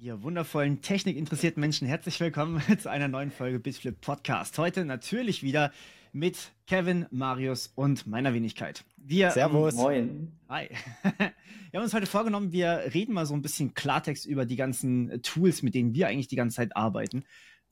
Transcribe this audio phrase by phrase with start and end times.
[0.00, 4.56] Ihr wundervollen, technikinteressierten Menschen, herzlich willkommen zu einer neuen Folge Bitflip Podcast.
[4.56, 5.72] Heute natürlich wieder
[6.12, 8.84] mit Kevin, Marius und meiner Wenigkeit.
[8.96, 9.74] Wir, Servus.
[9.74, 10.38] Moin.
[10.48, 10.68] Hi.
[11.02, 11.32] wir
[11.74, 15.64] haben uns heute vorgenommen, wir reden mal so ein bisschen Klartext über die ganzen Tools,
[15.64, 17.24] mit denen wir eigentlich die ganze Zeit arbeiten.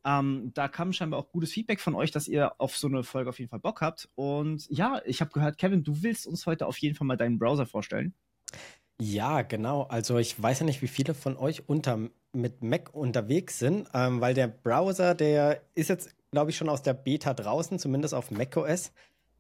[0.05, 3.31] Ähm, da kam scheinbar auch gutes Feedback von euch, dass ihr auf so eine Folge
[3.31, 4.09] auf jeden Fall Bock habt.
[4.17, 7.39] Und ja, ich habe gehört, Kevin, du willst uns heute auf jeden Fall mal deinen
[7.39, 8.15] Browser vorstellen.
[9.01, 9.83] Ja, genau.
[9.83, 11.99] Also ich weiß ja nicht, wie viele von euch unter,
[12.33, 16.83] mit Mac unterwegs sind, ähm, weil der Browser, der ist jetzt, glaube ich, schon aus
[16.83, 18.93] der Beta draußen, zumindest auf macOS.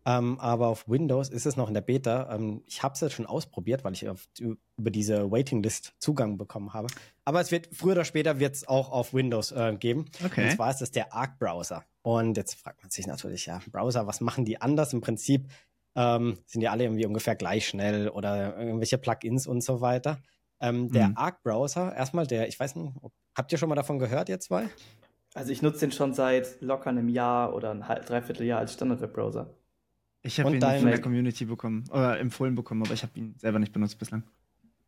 [0.05, 2.33] Ähm, aber auf Windows ist es noch in der Beta.
[2.33, 6.75] Ähm, ich habe es jetzt schon ausprobiert, weil ich auf, über diese Waiting-List Zugang bekommen
[6.75, 6.87] habe.
[7.25, 10.05] Aber es wird früher oder später wird es auch auf Windows äh, geben.
[10.25, 10.45] Okay.
[10.45, 11.83] Und zwar ist es der Arc-Browser.
[12.03, 14.93] Und jetzt fragt man sich natürlich, ja, Browser, was machen die anders?
[14.93, 15.49] Im Prinzip
[15.97, 20.19] ähm, sind ja alle irgendwie ungefähr gleich schnell oder irgendwelche Plugins und so weiter.
[20.61, 21.17] Ähm, der mhm.
[21.17, 22.93] Arc-Browser, erstmal der, ich weiß nicht,
[23.35, 24.69] habt ihr schon mal davon gehört, ihr zwei?
[25.35, 28.75] Also ich nutze den schon seit locker einem Jahr oder ein halb, dreiviertel Jahr als
[28.75, 29.55] Standard-Webbrowser.
[30.23, 33.59] Ich habe ihn von der Community bekommen, oder empfohlen bekommen, aber ich habe ihn selber
[33.59, 34.25] nicht benutzt bislang.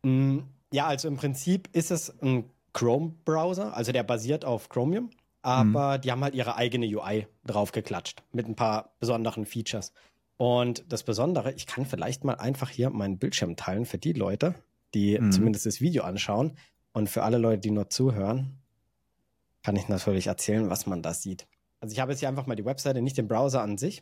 [0.03, 0.39] Mm,
[0.73, 5.11] ja, also im Prinzip ist es ein Chrome-Browser, also der basiert auf Chromium,
[5.41, 6.01] aber mhm.
[6.01, 9.93] die haben halt ihre eigene UI draufgeklatscht mit ein paar besonderen Features.
[10.39, 14.55] Und das Besondere, ich kann vielleicht mal einfach hier meinen Bildschirm teilen für die Leute,
[14.93, 15.33] die mhm.
[15.33, 16.57] zumindest das Video anschauen.
[16.93, 18.57] Und für alle Leute, die nur zuhören,
[19.63, 21.45] kann ich natürlich erzählen, was man da sieht.
[21.81, 24.01] Also ich habe jetzt hier einfach mal die Webseite, nicht den Browser an sich.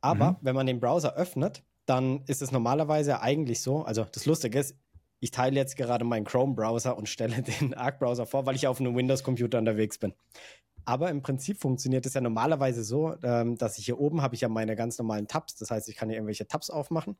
[0.00, 0.36] Aber mhm.
[0.42, 4.76] wenn man den Browser öffnet, dann ist es normalerweise eigentlich so, also das Lustige ist,
[5.18, 8.94] ich teile jetzt gerade meinen Chrome-Browser und stelle den Arc-Browser vor, weil ich auf einem
[8.94, 10.14] Windows-Computer unterwegs bin.
[10.84, 14.40] Aber im Prinzip funktioniert es ja normalerweise so, ähm, dass ich hier oben habe ich
[14.40, 15.54] ja meine ganz normalen Tabs.
[15.56, 17.16] Das heißt, ich kann hier irgendwelche Tabs aufmachen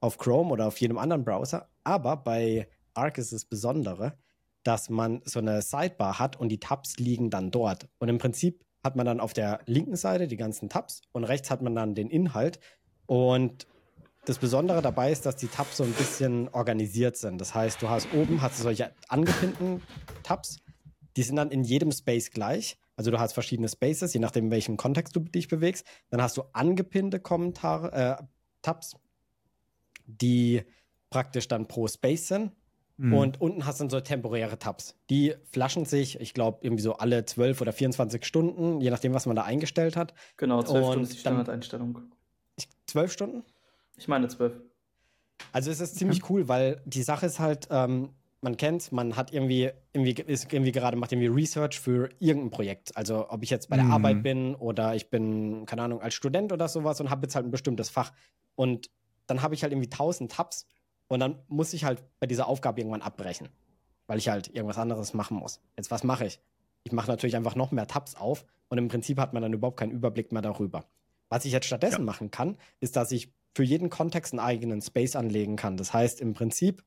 [0.00, 1.68] auf Chrome oder auf jedem anderen Browser.
[1.82, 4.16] Aber bei Arc ist es Besondere,
[4.62, 7.88] dass man so eine Sidebar hat und die Tabs liegen dann dort.
[7.98, 11.50] Und im Prinzip hat man dann auf der linken Seite die ganzen Tabs und rechts
[11.50, 12.60] hat man dann den Inhalt.
[13.06, 13.66] Und
[14.26, 17.40] das Besondere dabei ist, dass die Tabs so ein bisschen organisiert sind.
[17.40, 19.82] Das heißt, du hast oben hast du solche angepinnten
[20.22, 20.58] Tabs,
[21.16, 22.78] die sind dann in jedem Space gleich.
[22.96, 25.86] Also du hast verschiedene Spaces, je nachdem, in welchem Kontext du dich bewegst.
[26.10, 28.24] Dann hast du angepinnte Kommentare, äh,
[28.62, 28.96] Tabs,
[30.06, 30.62] die
[31.10, 32.52] praktisch dann pro Space sind.
[32.96, 33.14] Mhm.
[33.14, 34.96] Und unten hast du dann so temporäre Tabs.
[35.10, 39.26] Die flaschen sich, ich glaube, irgendwie so alle 12 oder 24 Stunden, je nachdem, was
[39.26, 40.14] man da eingestellt hat.
[40.36, 42.02] Genau, 12 Stunden ist die Standardeinstellung.
[42.86, 43.42] Zwölf Stunden?
[43.96, 44.60] Ich meine 12.
[45.52, 48.10] Also es ist ziemlich cool, weil die Sache ist halt, ähm,
[48.44, 52.94] man kennt, man hat irgendwie, irgendwie, ist irgendwie gerade macht irgendwie Research für irgendein Projekt.
[52.94, 53.92] Also ob ich jetzt bei der mhm.
[53.92, 57.46] Arbeit bin oder ich bin, keine Ahnung, als Student oder sowas und habe jetzt halt
[57.46, 58.12] ein bestimmtes Fach.
[58.54, 58.90] Und
[59.26, 60.66] dann habe ich halt irgendwie tausend Tabs
[61.08, 63.48] und dann muss ich halt bei dieser Aufgabe irgendwann abbrechen,
[64.06, 65.60] weil ich halt irgendwas anderes machen muss.
[65.78, 66.38] Jetzt, was mache ich?
[66.82, 69.78] Ich mache natürlich einfach noch mehr Tabs auf und im Prinzip hat man dann überhaupt
[69.78, 70.84] keinen Überblick mehr darüber.
[71.30, 72.04] Was ich jetzt stattdessen ja.
[72.04, 75.78] machen kann, ist, dass ich für jeden Kontext einen eigenen Space anlegen kann.
[75.78, 76.84] Das heißt, im Prinzip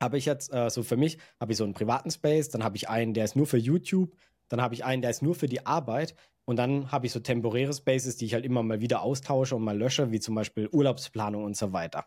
[0.00, 2.76] habe ich jetzt äh, so für mich, habe ich so einen privaten Space, dann habe
[2.76, 4.14] ich einen, der ist nur für YouTube,
[4.48, 6.14] dann habe ich einen, der ist nur für die Arbeit
[6.44, 9.62] und dann habe ich so temporäre Spaces, die ich halt immer mal wieder austausche und
[9.62, 12.06] mal lösche, wie zum Beispiel Urlaubsplanung und so weiter.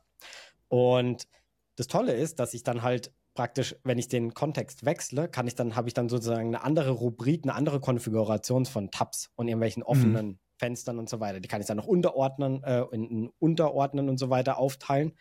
[0.67, 1.27] Und
[1.75, 5.55] das Tolle ist, dass ich dann halt praktisch, wenn ich den Kontext wechsle, kann ich
[5.55, 9.83] dann, habe ich dann sozusagen eine andere Rubrik, eine andere Konfiguration von Tabs und irgendwelchen
[9.83, 10.39] offenen mhm.
[10.57, 11.39] Fenstern und so weiter.
[11.39, 15.13] Die kann ich dann noch unterordnen, äh, in, in Unterordnen und so weiter aufteilen.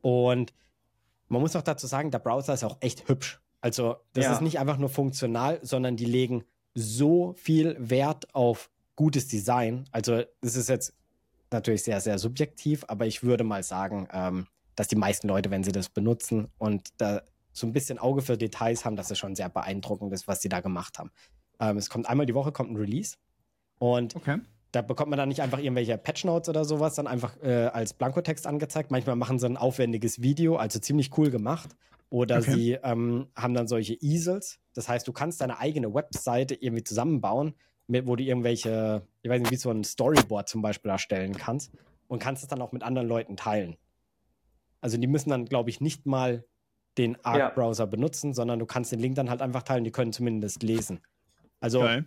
[0.00, 0.52] Und
[1.28, 3.40] man muss auch dazu sagen, der Browser ist auch echt hübsch.
[3.60, 4.32] Also, das ja.
[4.32, 6.44] ist nicht einfach nur funktional, sondern die legen
[6.74, 9.84] so viel Wert auf gutes Design.
[9.90, 10.94] Also, das ist jetzt
[11.50, 14.46] natürlich sehr, sehr subjektiv, aber ich würde mal sagen, ähm,
[14.76, 17.22] dass die meisten Leute, wenn sie das benutzen und da
[17.52, 20.48] so ein bisschen Auge für Details haben, dass es schon sehr beeindruckend ist, was sie
[20.48, 21.10] da gemacht haben.
[21.58, 23.16] Ähm, es kommt einmal die Woche kommt ein Release
[23.78, 24.38] und okay.
[24.72, 28.46] Da bekommt man dann nicht einfach irgendwelche Patchnotes oder sowas dann einfach äh, als Blankotext
[28.46, 28.90] angezeigt.
[28.90, 31.70] Manchmal machen sie ein aufwendiges Video, also ziemlich cool gemacht.
[32.10, 32.52] Oder okay.
[32.52, 34.58] sie ähm, haben dann solche Easels.
[34.74, 37.54] Das heißt, du kannst deine eigene Webseite irgendwie zusammenbauen,
[37.86, 41.72] mit, wo du irgendwelche, ich weiß nicht, wie so ein Storyboard zum Beispiel erstellen kannst
[42.06, 43.76] und kannst es dann auch mit anderen Leuten teilen.
[44.80, 46.44] Also die müssen dann, glaube ich, nicht mal
[46.96, 47.90] den Arc-Browser ja.
[47.90, 51.00] benutzen, sondern du kannst den Link dann halt einfach teilen, die können zumindest lesen.
[51.60, 52.04] Also okay.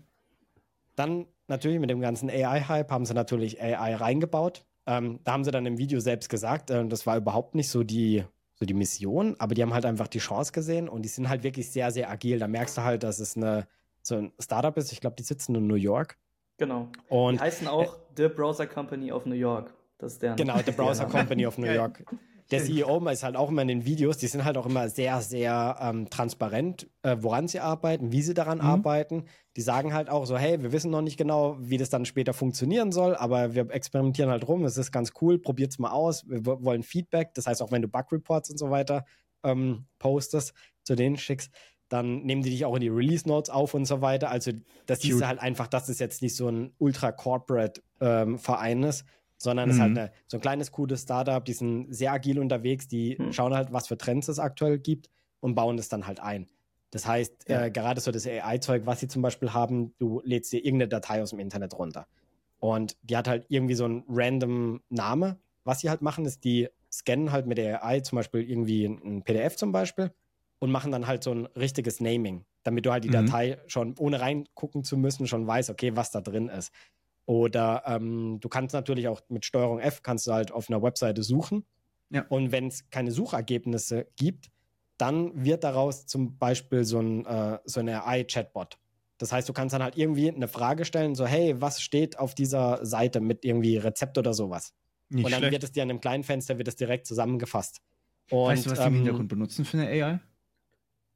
[0.96, 4.66] dann natürlich mit dem ganzen AI-Hype haben sie natürlich AI reingebaut.
[4.88, 7.84] Ähm, da haben sie dann im Video selbst gesagt, äh, das war überhaupt nicht so
[7.84, 8.24] die,
[8.56, 11.44] so die Mission, aber die haben halt einfach die Chance gesehen und die sind halt
[11.44, 12.40] wirklich sehr, sehr agil.
[12.40, 13.68] Da merkst du halt, dass es eine,
[14.02, 14.92] so ein Startup ist.
[14.92, 16.18] Ich glaube, die sitzen in New York.
[16.58, 16.88] Genau.
[17.10, 19.74] Und die heißen auch äh, The Browser Company of New York.
[20.00, 20.38] Das ist deren.
[20.38, 22.04] Genau, The Browser Company of New York.
[22.52, 25.22] Der CEO ist halt auch immer in den Videos, die sind halt auch immer sehr,
[25.22, 28.66] sehr ähm, transparent, äh, woran sie arbeiten, wie sie daran mhm.
[28.66, 29.26] arbeiten.
[29.56, 32.34] Die sagen halt auch so, hey, wir wissen noch nicht genau, wie das dann später
[32.34, 36.46] funktionieren soll, aber wir experimentieren halt rum, es ist ganz cool, probiert's mal aus, wir
[36.46, 37.34] wollen Feedback.
[37.34, 39.06] Das heißt, auch wenn du Bug-Reports und so weiter
[39.44, 40.54] ähm, postest,
[40.84, 41.52] zu denen schickst,
[41.88, 44.30] dann nehmen die dich auch in die Release Notes auf und so weiter.
[44.30, 44.52] Also
[44.86, 49.06] das siehst du halt einfach, dass es jetzt nicht so ein ultra-corporate ähm, Verein ist,
[49.44, 49.80] sondern es mhm.
[49.80, 49.98] ist halt mhm.
[49.98, 53.34] eine, so ein kleines, cooles Startup, die sind sehr agil unterwegs, die mhm.
[53.34, 55.10] schauen halt, was für Trends es aktuell gibt
[55.40, 56.48] und bauen das dann halt ein.
[56.92, 57.66] Das heißt, ja.
[57.66, 61.22] äh, gerade so das AI-Zeug, was sie zum Beispiel haben, du lädst dir irgendeine Datei
[61.22, 62.06] aus dem Internet runter.
[62.60, 65.40] Und die hat halt irgendwie so einen random Name.
[65.64, 69.24] Was sie halt machen, ist, die scannen halt mit der AI zum Beispiel irgendwie ein
[69.24, 70.12] PDF zum Beispiel
[70.60, 73.26] und machen dann halt so ein richtiges Naming, damit du halt die mhm.
[73.26, 76.72] Datei schon, ohne reingucken zu müssen, schon weißt, okay, was da drin ist.
[77.26, 81.24] Oder ähm, du kannst natürlich auch mit Steuerung F kannst du halt auf einer Webseite
[81.24, 81.66] suchen.
[82.10, 82.26] Ja.
[82.28, 84.52] Und wenn es keine Suchergebnisse gibt,
[84.98, 88.78] dann wird daraus zum Beispiel so ein äh, so eine AI-Chatbot.
[89.18, 92.34] Das heißt, du kannst dann halt irgendwie eine Frage stellen, so, hey, was steht auf
[92.34, 94.74] dieser Seite mit irgendwie Rezept oder sowas?
[95.10, 95.54] Nicht und dann schlecht.
[95.54, 97.82] wird es dir an einem kleinen Fenster wird es direkt zusammengefasst.
[98.32, 100.20] Und, weißt du, was die im ähm, Hintergrund benutzen für eine AI?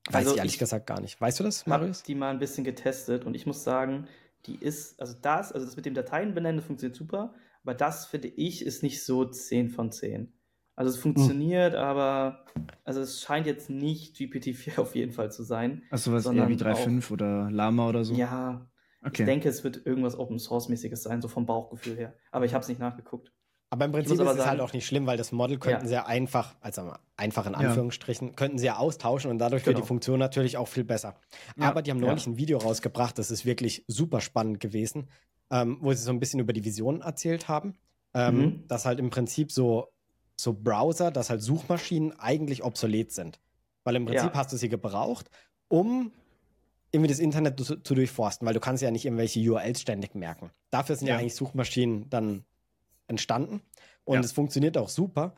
[0.07, 1.19] Weiß also ich ehrlich ich gesagt gar nicht.
[1.19, 1.97] Weißt du das, Marius?
[1.97, 4.07] Ich habe die mal ein bisschen getestet und ich muss sagen,
[4.47, 7.33] die ist, also das, also das mit dem Dateien benennen, das funktioniert super,
[7.63, 10.33] aber das finde ich ist nicht so 10 von 10.
[10.75, 11.79] Also es funktioniert, hm.
[11.79, 12.45] aber
[12.83, 15.83] also es scheint jetzt nicht GPT-4 auf jeden Fall zu sein.
[15.89, 18.13] Achso, was eher wie 3.5 oder Lama oder so?
[18.13, 18.69] Ja.
[19.01, 19.21] Okay.
[19.21, 22.15] Ich denke, es wird irgendwas Open Source-mäßiges sein, so vom Bauchgefühl her.
[22.31, 23.31] Aber ich habe es nicht nachgeguckt.
[23.75, 25.87] Aber im Prinzip ist es halt auch nicht schlimm, weil das Model könnten ja.
[25.89, 28.33] sie einfach, also einfach in Anführungsstrichen, ja.
[28.33, 29.75] könnten sie ja austauschen und dadurch genau.
[29.75, 31.15] wird die Funktion natürlich auch viel besser.
[31.57, 31.67] Ja.
[31.67, 35.09] Aber die haben neulich ein Video rausgebracht, das ist wirklich super spannend gewesen,
[35.51, 37.75] ähm, wo sie so ein bisschen über die Vision erzählt haben.
[38.13, 38.67] Ähm, mhm.
[38.69, 39.89] Dass halt im Prinzip so,
[40.37, 43.41] so Browser, dass halt Suchmaschinen eigentlich obsolet sind.
[43.83, 45.29] Weil im Prinzip hast du sie gebraucht,
[45.67, 46.13] um
[46.93, 50.51] irgendwie das Internet zu, zu, durchforsten, weil du kannst ja nicht irgendwelche URLs ständig merken.
[50.69, 52.45] Dafür sind ja, eigentlich Suchmaschinen dann
[53.07, 53.61] entstanden
[54.03, 54.19] und ja.
[54.21, 55.35] es funktioniert auch super.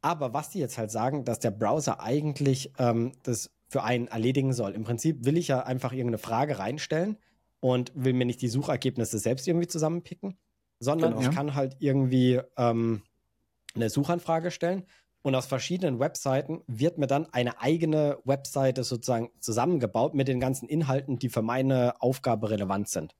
[0.00, 4.52] Aber was die jetzt halt sagen, dass der Browser eigentlich ähm, das für einen erledigen
[4.52, 4.72] soll.
[4.72, 7.16] Im Prinzip will ich ja einfach irgendeine Frage reinstellen
[7.60, 10.36] und will mir nicht die Suchergebnisse selbst irgendwie zusammenpicken,
[10.78, 11.28] sondern genau.
[11.28, 13.02] ich kann halt irgendwie ähm,
[13.74, 14.84] eine Suchanfrage stellen
[15.22, 20.68] und aus verschiedenen Webseiten wird mir dann eine eigene Webseite sozusagen zusammengebaut mit den ganzen
[20.68, 23.16] Inhalten, die für meine Aufgabe relevant sind.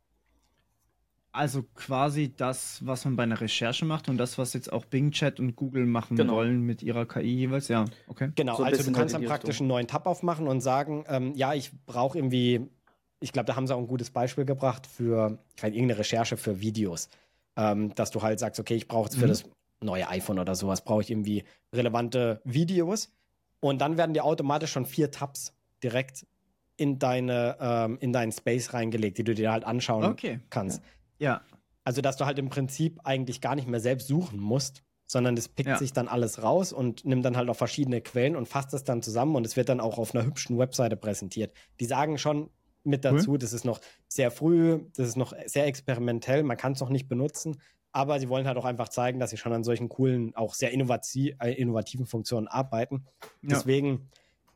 [1.35, 5.11] Also quasi das, was man bei einer Recherche macht und das, was jetzt auch Bing
[5.11, 6.35] Chat und Google machen genau.
[6.35, 8.31] wollen mit ihrer KI jeweils, ja, okay.
[8.37, 11.53] Genau, so also du kannst dann praktisch einen neuen Tab aufmachen und sagen, ähm, ja,
[11.53, 12.71] ich brauche irgendwie,
[13.19, 16.61] ich glaube, da haben sie auch ein gutes Beispiel gebracht für halt irgendeine Recherche für
[16.61, 17.09] Videos,
[17.57, 19.31] ähm, dass du halt sagst, okay, ich brauche jetzt für mhm.
[19.31, 19.45] das
[19.81, 21.43] neue iPhone oder sowas, brauche ich irgendwie
[21.75, 23.11] relevante Videos
[23.59, 25.53] und dann werden dir automatisch schon vier Tabs
[25.83, 26.29] direkt
[26.77, 30.39] in deine ähm, in deinen Space reingelegt, die du dir halt anschauen okay.
[30.49, 30.81] kannst.
[30.81, 30.89] Ja.
[31.19, 31.43] Ja.
[31.85, 35.49] Also, dass du halt im Prinzip eigentlich gar nicht mehr selbst suchen musst, sondern das
[35.49, 35.77] pickt ja.
[35.77, 39.03] sich dann alles raus und nimmt dann halt auch verschiedene Quellen und fasst das dann
[39.03, 41.55] zusammen und es wird dann auch auf einer hübschen Webseite präsentiert.
[41.79, 42.51] Die sagen schon
[42.85, 43.39] mit dazu, cool.
[43.39, 47.09] das ist noch sehr früh, das ist noch sehr experimentell, man kann es noch nicht
[47.09, 47.61] benutzen,
[47.93, 50.73] aber sie wollen halt auch einfach zeigen, dass sie schon an solchen coolen, auch sehr
[50.73, 53.07] äh, innovativen Funktionen arbeiten.
[53.43, 54.05] Ja.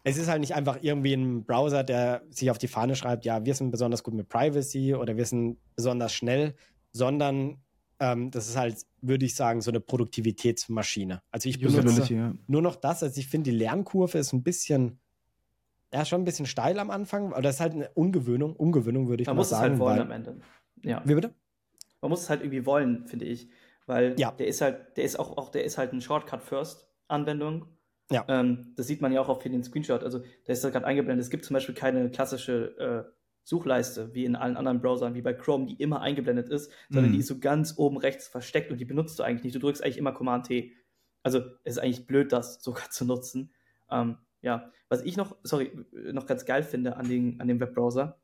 [0.04, 3.44] Es ist halt nicht einfach irgendwie ein Browser, der sich auf die Fahne schreibt, ja,
[3.44, 6.54] wir sind besonders gut mit Privacy oder wir sind besonders schnell,
[6.92, 7.58] sondern
[8.00, 11.22] ähm, das ist halt, würde ich sagen, so eine Produktivitätsmaschine.
[11.30, 12.34] Also ich benutze ja.
[12.46, 13.02] nur noch das.
[13.02, 14.98] Also ich finde, die Lernkurve ist ein bisschen,
[15.92, 19.22] ja, schon ein bisschen steil am Anfang, aber das ist halt eine Ungewöhnung, Ungewöhnung würde
[19.22, 19.78] ich Man mal sagen.
[19.78, 20.40] Man muss es halt wollen am Ende.
[20.84, 21.02] Ja.
[21.04, 21.34] Wie bitte?
[22.00, 23.48] Man muss es halt irgendwie wollen, finde ich.
[23.86, 24.30] Weil ja.
[24.32, 27.66] der ist halt, der ist auch, auch, der ist halt ein Shortcut-First-Anwendung
[28.10, 28.24] ja.
[28.28, 30.02] Ähm, das sieht man ja auch auf den Screenshot.
[30.02, 31.24] Also da ist da gerade eingeblendet.
[31.24, 33.12] Es gibt zum Beispiel keine klassische äh,
[33.44, 37.14] Suchleiste wie in allen anderen Browsern, wie bei Chrome, die immer eingeblendet ist, sondern mhm.
[37.14, 39.56] die ist so ganz oben rechts versteckt und die benutzt du eigentlich nicht.
[39.56, 40.72] Du drückst eigentlich immer Command T.
[41.22, 43.52] Also es ist eigentlich blöd, das sogar zu nutzen.
[43.90, 45.72] Ähm, ja, was ich noch, sorry,
[46.12, 48.20] noch ganz geil finde an, den, an dem Webbrowser,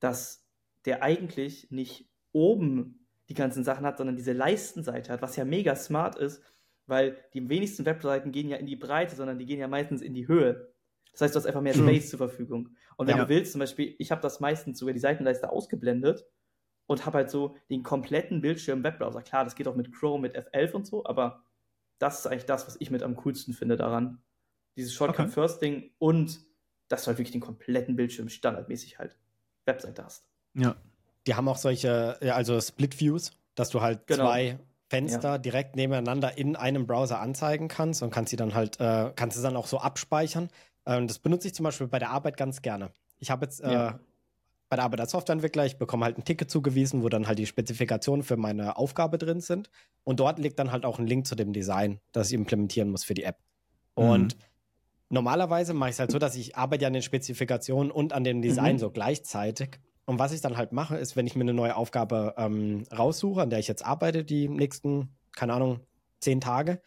[0.00, 0.46] dass
[0.84, 5.74] der eigentlich nicht oben die ganzen Sachen hat, sondern diese Leistenseite hat, was ja mega
[5.76, 6.42] smart ist,
[6.88, 10.14] weil die wenigsten Webseiten gehen ja in die Breite, sondern die gehen ja meistens in
[10.14, 10.72] die Höhe.
[11.12, 12.08] Das heißt, du hast einfach mehr Space mhm.
[12.08, 12.70] zur Verfügung.
[12.96, 13.24] Und wenn ja.
[13.24, 16.26] du willst, zum Beispiel, ich habe das meistens sogar die Seitenleiste ausgeblendet
[16.86, 19.22] und habe halt so den kompletten Bildschirm Webbrowser.
[19.22, 21.44] Klar, das geht auch mit Chrome, mit F11 und so, aber
[21.98, 24.22] das ist eigentlich das, was ich mit am coolsten finde daran.
[24.76, 25.32] Dieses Shortcut okay.
[25.32, 26.40] First Ding und
[26.88, 29.16] dass du halt wirklich den kompletten Bildschirm standardmäßig halt
[29.66, 30.28] Webseite hast.
[30.54, 30.76] Ja.
[31.26, 34.24] Die haben auch solche, also Split Views, dass du halt genau.
[34.24, 35.38] zwei Fenster ja.
[35.38, 39.42] direkt nebeneinander in einem Browser anzeigen kannst und kannst sie dann halt, äh, kannst du
[39.42, 40.48] dann auch so abspeichern.
[40.86, 42.90] Ähm, das benutze ich zum Beispiel bei der Arbeit ganz gerne.
[43.18, 44.00] Ich habe jetzt äh, ja.
[44.70, 47.46] bei der Arbeit als Softwareentwickler, ich bekomme halt ein Ticket zugewiesen, wo dann halt die
[47.46, 49.70] Spezifikationen für meine Aufgabe drin sind.
[50.04, 53.04] Und dort liegt dann halt auch ein Link zu dem Design, das ich implementieren muss
[53.04, 53.36] für die App.
[53.94, 54.42] Und mhm.
[55.10, 58.40] normalerweise mache ich es halt so, dass ich arbeite an den Spezifikationen und an dem
[58.40, 58.78] Design mhm.
[58.78, 59.80] so gleichzeitig.
[60.08, 63.42] Und was ich dann halt mache, ist, wenn ich mir eine neue Aufgabe ähm, raussuche,
[63.42, 65.80] an der ich jetzt arbeite, die nächsten, keine Ahnung,
[66.18, 66.80] zehn Tage,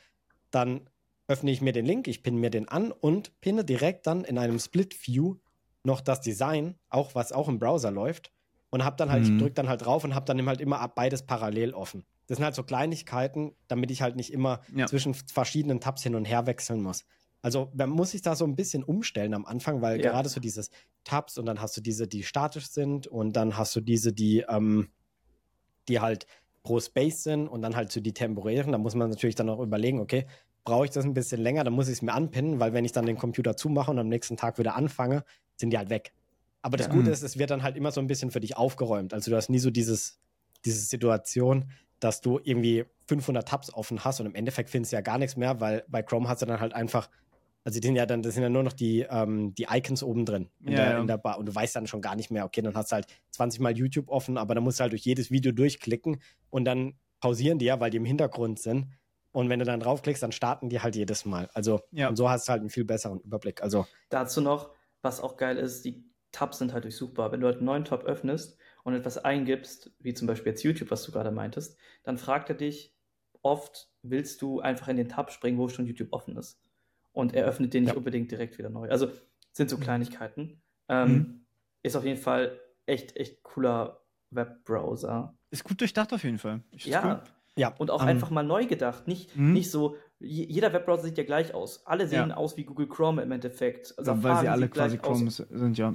[0.50, 0.90] dann
[1.28, 4.40] öffne ich mir den Link, ich pinne mir den an und pinne direkt dann in
[4.40, 5.36] einem Split View
[5.84, 8.32] noch das Design, auch was auch im Browser läuft.
[8.72, 9.38] Und habe dann halt, mhm.
[9.38, 12.04] drück dann halt drauf und habe dann halt immer beides parallel offen.
[12.26, 14.88] Das sind halt so Kleinigkeiten, damit ich halt nicht immer ja.
[14.88, 17.06] zwischen verschiedenen Tabs hin und her wechseln muss.
[17.42, 20.12] Also man muss sich da so ein bisschen umstellen am Anfang, weil ja.
[20.12, 20.70] gerade so dieses
[21.04, 24.46] Tabs und dann hast du diese, die statisch sind und dann hast du diese, die,
[24.48, 24.90] ähm,
[25.88, 26.28] die halt
[26.64, 28.72] pro Space sind und dann halt so die temporären.
[28.72, 30.28] Da muss man natürlich dann auch überlegen, okay,
[30.64, 32.92] brauche ich das ein bisschen länger, dann muss ich es mir anpinnen, weil wenn ich
[32.92, 35.24] dann den Computer zumache und am nächsten Tag wieder anfange,
[35.56, 36.14] sind die halt weg.
[36.62, 36.94] Aber das ja.
[36.94, 39.14] Gute ist, es wird dann halt immer so ein bisschen für dich aufgeräumt.
[39.14, 40.20] Also du hast nie so dieses,
[40.64, 45.02] diese Situation, dass du irgendwie 500 Tabs offen hast und im Endeffekt findest du ja
[45.02, 47.10] gar nichts mehr, weil bei Chrome hast du dann halt einfach
[47.64, 50.26] also die sind ja dann, das sind ja nur noch die, ähm, die Icons oben
[50.26, 51.00] drin in, ja, der, ja.
[51.02, 51.38] in der Bar.
[51.38, 53.78] Und du weißt dann schon gar nicht mehr, okay, dann hast du halt 20 Mal
[53.78, 57.66] YouTube offen, aber dann musst du halt durch jedes Video durchklicken und dann pausieren die
[57.66, 58.88] ja, weil die im Hintergrund sind.
[59.32, 61.50] Und wenn du dann draufklickst, dann starten die halt jedes Mal.
[61.54, 62.10] Also ja.
[62.10, 63.62] und so hast du halt einen viel besseren Überblick.
[63.62, 67.32] Also dazu noch, was auch geil ist, die Tabs sind halt durchsuchbar.
[67.32, 70.90] Wenn du halt einen neuen Tab öffnest und etwas eingibst, wie zum Beispiel jetzt YouTube,
[70.90, 72.96] was du gerade meintest, dann fragt er dich
[73.44, 76.60] oft, willst du einfach in den Tab springen, wo schon YouTube offen ist
[77.14, 77.98] und er öffnet den nicht ja.
[77.98, 78.90] unbedingt direkt wieder neu.
[78.90, 79.10] Also
[79.52, 79.82] sind so mhm.
[79.82, 80.62] Kleinigkeiten.
[80.88, 81.46] Ähm, mhm.
[81.84, 85.36] Ist auf jeden Fall echt, echt cooler Webbrowser.
[85.50, 86.62] Ist gut durchdacht auf jeden Fall.
[86.72, 87.04] ja.
[87.06, 87.22] Cool.
[87.58, 87.76] Ja.
[87.78, 88.16] Und auch um, ähm.
[88.16, 89.08] einfach mal neu gedacht.
[89.08, 89.54] Nicht, mhm.
[89.54, 91.86] nicht so, jeder Webbrowser sieht ja gleich aus.
[91.86, 92.38] Alle sehen ja.
[92.38, 93.94] aus wie Google Chrome im Endeffekt.
[93.98, 95.38] Also weil sie alle quasi Chrome aus.
[95.38, 95.94] sind, ja.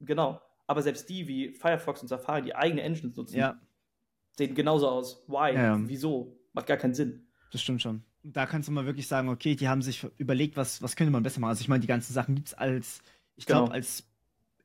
[0.00, 0.40] Genau.
[0.66, 3.60] Aber selbst die wie Firefox und Safari, die eigene Engines nutzen, ja.
[4.38, 5.24] sehen genauso aus.
[5.28, 5.54] Why?
[5.54, 5.78] Ja.
[5.86, 6.38] Wieso?
[6.54, 7.26] Macht gar keinen Sinn.
[7.52, 10.82] Das stimmt schon da kannst du mal wirklich sagen, okay, die haben sich überlegt, was,
[10.82, 11.50] was könnte man besser machen.
[11.50, 13.02] Also ich meine, die ganzen Sachen gibt es als,
[13.36, 13.74] ich glaube, genau.
[13.74, 14.04] als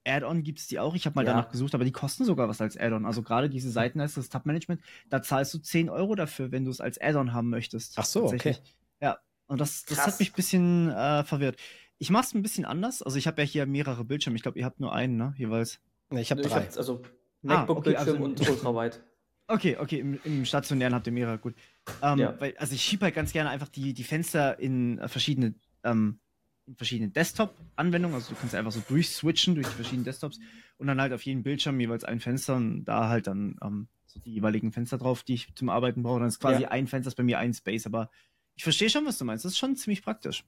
[0.08, 0.96] Add-on gibt es die auch.
[0.96, 1.34] Ich habe mal ja.
[1.34, 3.06] danach gesucht, aber die kosten sogar was als Add-on.
[3.06, 6.80] Also gerade diese Seiten, das Tab-Management, da zahlst du 10 Euro dafür, wenn du es
[6.80, 7.94] als Add-on haben möchtest.
[7.98, 8.56] Ach so, okay.
[9.02, 11.58] Ja, und das, das hat mich ein bisschen äh, verwirrt.
[11.98, 13.04] Ich mache es ein bisschen anders.
[13.04, 14.38] Also ich habe ja hier mehrere Bildschirme.
[14.38, 15.82] Ich glaube, ihr habt nur einen, ne, jeweils.
[16.10, 16.62] Ne, ich habe drei.
[16.62, 17.02] Ich hab, also
[17.42, 19.04] MacBook-Bildschirm ah, okay, also, und ultraweit.
[19.50, 21.56] Okay, okay, im, im stationären habt ihr mehrere, gut.
[22.04, 22.40] Ähm, ja.
[22.40, 26.20] weil, also ich schiebe halt ganz gerne einfach die, die Fenster in äh, verschiedene, ähm,
[26.68, 28.14] in verschiedene Desktop-Anwendungen.
[28.14, 30.40] Also du kannst einfach so durchswitchen durch die verschiedenen Desktops
[30.78, 34.20] und dann halt auf jedem Bildschirm jeweils ein Fenster und da halt dann ähm, so
[34.20, 36.20] die jeweiligen Fenster drauf, die ich zum Arbeiten brauche.
[36.20, 36.70] Dann ist quasi ja.
[36.70, 38.12] ein Fenster ist bei mir ein Space, aber
[38.56, 39.46] ich verstehe schon, was du meinst.
[39.46, 40.44] Das ist schon ziemlich praktisch.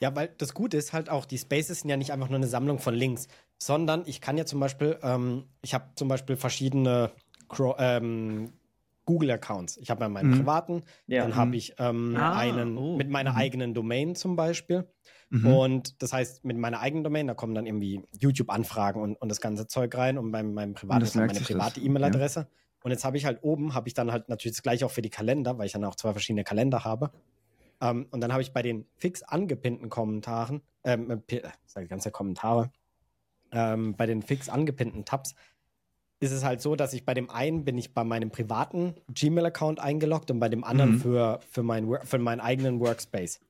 [0.00, 2.46] Ja, weil das Gute ist halt auch, die Spaces sind ja nicht einfach nur eine
[2.46, 3.28] Sammlung von Links,
[3.58, 7.12] sondern ich kann ja zum Beispiel, ähm, ich habe zum Beispiel verschiedene
[7.78, 8.52] ähm,
[9.06, 9.76] Google-Accounts.
[9.78, 10.38] Ich habe ja meinen mhm.
[10.38, 11.22] privaten, ja.
[11.22, 11.54] dann habe mhm.
[11.54, 12.96] ich ähm, ah, einen oh.
[12.96, 13.38] mit meiner mhm.
[13.38, 14.86] eigenen Domain zum Beispiel.
[15.30, 15.46] Mhm.
[15.46, 19.40] Und das heißt, mit meiner eigenen Domain, da kommen dann irgendwie YouTube-Anfragen und, und das
[19.40, 22.40] ganze Zeug rein und bei meinem privaten ist meine private E-Mail-Adresse.
[22.40, 22.46] Ja.
[22.82, 25.02] Und jetzt habe ich halt oben, habe ich dann halt natürlich das gleiche auch für
[25.02, 27.10] die Kalender, weil ich dann auch zwei verschiedene Kalender habe.
[27.82, 31.90] Um, ähm, und dann habe ich bei den fix angepinnten Kommentaren, ähm, äh, sage die
[31.90, 32.70] ganze Kommentare,
[33.52, 35.34] ähm, bei den fix angepinnten Tabs
[36.20, 39.80] ist es halt so, dass ich bei dem einen bin ich bei meinem privaten Gmail-Account
[39.80, 41.00] eingeloggt und bei dem anderen mhm.
[41.00, 43.40] für, für, mein, für meinen eigenen Workspace.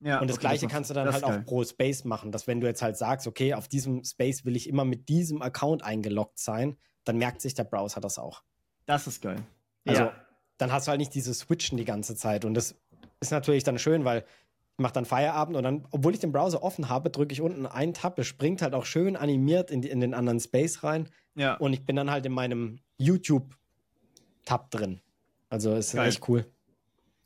[0.00, 2.46] Ja, und das okay, gleiche das kannst du dann halt auch pro Space machen, dass
[2.46, 5.82] wenn du jetzt halt sagst, okay, auf diesem Space will ich immer mit diesem Account
[5.82, 8.42] eingeloggt sein, dann merkt sich der Browser das auch.
[8.86, 9.42] Das ist geil.
[9.86, 10.12] Also, ja.
[10.58, 12.44] dann hast du halt nicht dieses Switchen die ganze Zeit.
[12.44, 12.76] Und das
[13.20, 14.24] ist natürlich dann schön, weil
[14.80, 17.94] mache dann Feierabend und dann, obwohl ich den Browser offen habe, drücke ich unten einen
[17.94, 21.08] Tab, es springt halt auch schön animiert in, die, in den anderen Space rein.
[21.34, 21.54] Ja.
[21.56, 25.00] Und ich bin dann halt in meinem YouTube-Tab drin.
[25.48, 26.08] Also ist Geil.
[26.08, 26.46] echt cool.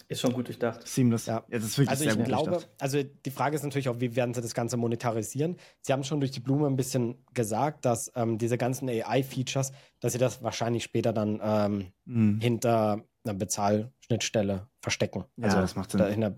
[0.08, 0.86] Ist schon gut durchdacht.
[0.86, 1.26] Seamless.
[1.26, 2.74] Ja, ja das ist wirklich also sehr ich glaube, durchdacht.
[2.78, 5.56] also die Frage ist natürlich auch, wie werden sie das Ganze monetarisieren?
[5.80, 10.12] Sie haben schon durch die Blume ein bisschen gesagt, dass ähm, diese ganzen AI-Features, dass
[10.12, 12.40] sie das wahrscheinlich später dann ähm, mhm.
[12.40, 15.24] hinter einer Bezahlschnittstelle verstecken.
[15.36, 16.34] Ja, also das macht Sinn.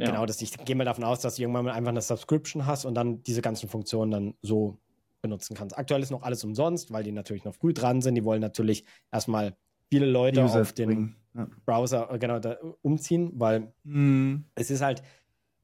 [0.00, 0.06] Ja.
[0.06, 2.86] Genau, das, ich gehe mal davon aus, dass du irgendwann mal einfach eine Subscription hast
[2.86, 4.78] und dann diese ganzen Funktionen dann so
[5.20, 5.76] benutzen kannst.
[5.76, 8.14] Aktuell ist noch alles umsonst, weil die natürlich noch früh dran sind.
[8.14, 9.54] Die wollen natürlich erstmal
[9.90, 11.46] viele Leute User auf den ja.
[11.66, 14.44] Browser äh, genau, da, umziehen, weil mm.
[14.54, 15.02] es ist halt,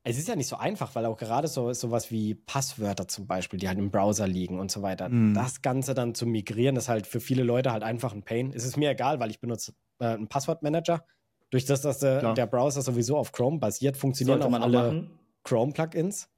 [0.04, 3.58] es ist ja nicht so einfach, weil auch gerade so sowas wie Passwörter zum Beispiel,
[3.58, 5.32] die halt im Browser liegen und so weiter, mm.
[5.32, 8.52] das Ganze dann zu migrieren, ist halt für viele Leute halt einfach ein Pain.
[8.54, 11.04] Es ist mir egal, weil ich benutze äh, einen Passwortmanager
[11.50, 15.08] Durch das, dass der, der, Browser sowieso auf Chrome basiert, funktionieren auch alle
[15.44, 16.28] Chrome-Plugins.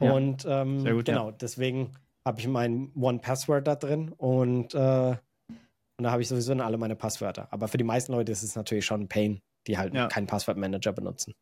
[0.00, 0.12] Ja.
[0.12, 1.36] Und ähm, gut, genau, ja.
[1.40, 1.92] deswegen
[2.26, 6.96] habe ich mein One-Password da drin und, äh, und da habe ich sowieso alle meine
[6.96, 7.48] Passwörter.
[7.50, 10.08] Aber für die meisten Leute ist es natürlich schon ein Pain, die halt ja.
[10.08, 11.34] keinen Passwortmanager benutzen.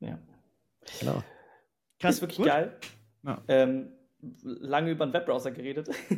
[0.00, 0.18] Ja.
[0.98, 1.22] Genau.
[1.98, 2.46] Das ist wirklich gut.
[2.46, 2.76] geil.
[3.48, 3.92] Ähm,
[4.42, 5.88] lange über einen Webbrowser geredet.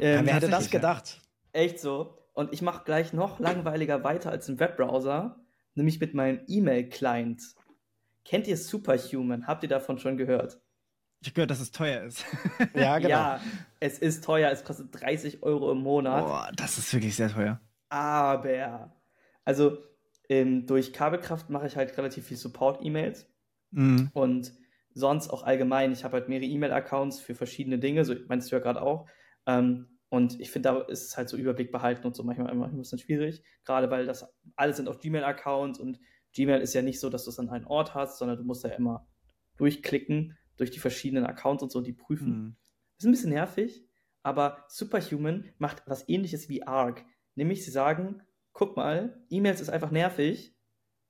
[0.00, 1.20] ähm, wer hätte das gedacht?
[1.52, 2.18] Echt so.
[2.38, 5.40] Und ich mache gleich noch langweiliger weiter als ein Webbrowser,
[5.74, 7.42] nämlich mit meinem E-Mail-Client.
[8.24, 9.48] Kennt ihr Superhuman?
[9.48, 10.60] Habt ihr davon schon gehört?
[11.20, 12.24] Ich habe gehört, dass es teuer ist.
[12.76, 13.10] ja, genau.
[13.10, 13.40] Ja,
[13.80, 14.52] es ist teuer.
[14.52, 16.26] Es kostet 30 Euro im Monat.
[16.26, 17.60] Boah, das ist wirklich sehr teuer.
[17.88, 18.94] Aber,
[19.44, 19.78] also
[20.28, 23.28] ähm, durch Kabelkraft mache ich halt relativ viel Support-E-Mails.
[23.72, 24.10] Mhm.
[24.14, 24.52] Und
[24.94, 28.62] sonst auch allgemein, ich habe halt mehrere E-Mail-Accounts für verschiedene Dinge, so meinst du ja
[28.62, 29.08] gerade auch.
[29.44, 32.66] Ähm, und ich finde, da ist es halt so Überblick behalten und so manchmal immer
[32.66, 36.00] ein bisschen schwierig, gerade weil das alles sind auch Gmail-Accounts und
[36.32, 38.64] Gmail ist ja nicht so, dass du es an einen Ort hast, sondern du musst
[38.64, 39.06] ja immer
[39.56, 42.30] durchklicken durch die verschiedenen Accounts und so, die prüfen.
[42.30, 42.56] Mhm.
[42.98, 43.86] Ist ein bisschen nervig,
[44.22, 47.04] aber Superhuman macht was ähnliches wie Arc.
[47.34, 48.22] Nämlich sie sagen,
[48.52, 50.56] guck mal, E-Mails ist einfach nervig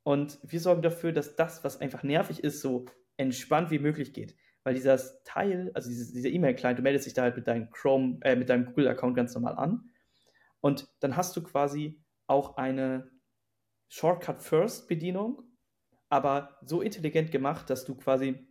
[0.03, 2.87] und wir sorgen dafür, dass das, was einfach nervig ist, so
[3.17, 4.37] entspannt wie möglich geht.
[4.69, 8.37] Weil dieser Teil, also dieser E-Mail-Client, du meldest dich da halt mit deinem Chrome, äh,
[8.37, 9.89] mit deinem Google-Account ganz normal an.
[10.61, 13.11] Und dann hast du quasi auch eine
[13.89, 15.43] Shortcut-First-Bedienung,
[16.11, 18.47] aber so intelligent gemacht, dass du quasi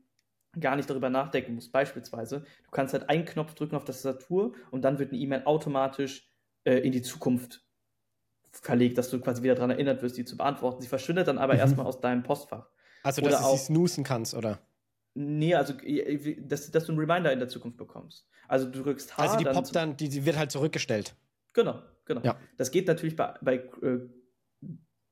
[0.60, 1.72] gar nicht darüber nachdenken musst.
[1.72, 5.44] Beispielsweise, du kannst halt einen Knopf drücken auf das Tastatur und dann wird eine E-Mail
[5.46, 6.28] automatisch
[6.64, 7.64] äh, in die Zukunft
[8.52, 10.82] verlegt, dass du quasi wieder daran erinnert wirst, die zu beantworten.
[10.82, 11.60] Sie verschwindet dann aber mhm.
[11.60, 12.72] erstmal aus deinem Postfach.
[13.04, 14.67] Also, oder dass du sie snoosen kannst, oder?
[15.20, 15.74] Nee, also,
[16.48, 18.28] dass, dass du einen Reminder in der Zukunft bekommst.
[18.48, 19.24] Also, du drückst H.
[19.24, 21.16] Also, die dann poppt dann, die, die wird halt zurückgestellt.
[21.54, 22.22] Genau, genau.
[22.22, 22.38] Ja.
[22.56, 24.00] Das geht natürlich bei, bei äh,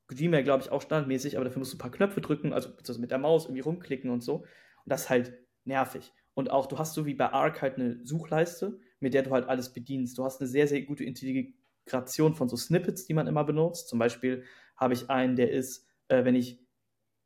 [0.09, 2.69] Gmail, glaube ich, auch standardmäßig, aber dafür musst du ein paar Knöpfe drücken, also
[2.99, 4.35] mit der Maus irgendwie rumklicken und so.
[4.35, 4.45] Und
[4.85, 5.33] das ist halt
[5.63, 6.13] nervig.
[6.35, 9.49] Und auch, du hast so wie bei Arc halt eine Suchleiste, mit der du halt
[9.49, 10.19] alles bedienst.
[10.19, 13.87] Du hast eine sehr, sehr gute Integration von so Snippets, die man immer benutzt.
[13.89, 14.43] Zum Beispiel
[14.75, 16.59] habe ich einen, der ist, äh, wenn ich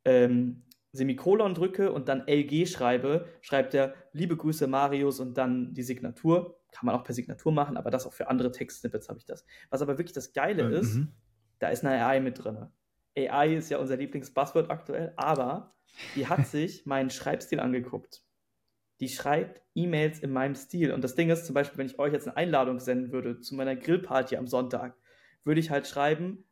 [0.06, 5.84] ähm, Semikolon drücke und dann LG schreibe, schreibt er liebe Grüße Marius und dann die
[5.84, 6.60] Signatur.
[6.72, 9.46] Kann man auch per Signatur machen, aber das auch für andere Textsnippets habe ich das.
[9.70, 10.74] Was aber wirklich das Geile mhm.
[10.74, 11.00] ist,
[11.60, 12.68] da ist eine AI mit drin.
[13.18, 15.76] AI ist ja unser Lieblingsbuzzword aktuell, aber
[16.16, 18.24] die hat sich meinen Schreibstil angeguckt.
[19.00, 20.92] Die schreibt E-Mails in meinem Stil.
[20.92, 23.56] Und das Ding ist zum Beispiel, wenn ich euch jetzt eine Einladung senden würde zu
[23.56, 24.96] meiner Grillparty am Sonntag,
[25.44, 26.46] würde ich halt schreiben,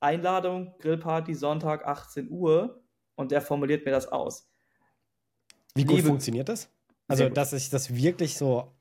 [0.00, 2.83] Einladung, Grillparty, Sonntag, 18 Uhr
[3.16, 4.48] und der formuliert mir das aus.
[5.74, 6.68] Wie gut Liebe, funktioniert das?
[7.08, 8.72] Also, dass sich das wirklich so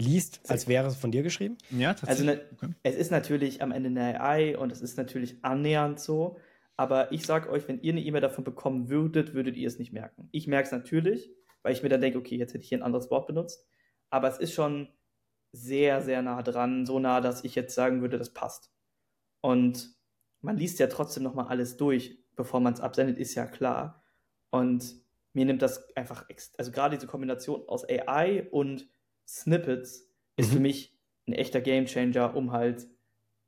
[0.00, 1.56] liest, als wäre es von dir geschrieben?
[1.70, 2.28] Ja, tatsächlich.
[2.28, 2.74] Also, ne, okay.
[2.82, 6.38] es ist natürlich am Ende eine AI und es ist natürlich annähernd so.
[6.76, 9.92] Aber ich sage euch, wenn ihr eine E-Mail davon bekommen würdet, würdet ihr es nicht
[9.92, 10.28] merken.
[10.32, 11.30] Ich merke es natürlich,
[11.62, 13.68] weil ich mir dann denke, okay, jetzt hätte ich hier ein anderes Wort benutzt.
[14.08, 14.88] Aber es ist schon
[15.52, 18.72] sehr, sehr nah dran, so nah, dass ich jetzt sagen würde, das passt.
[19.42, 19.94] Und
[20.40, 24.02] man liest ja trotzdem nochmal alles durch bevor man es absendet, ist ja klar.
[24.50, 24.96] Und
[25.32, 26.26] mir nimmt das einfach,
[26.58, 28.88] also gerade diese Kombination aus AI und
[29.26, 30.54] Snippets ist mhm.
[30.54, 32.88] für mich ein echter Gamechanger, um halt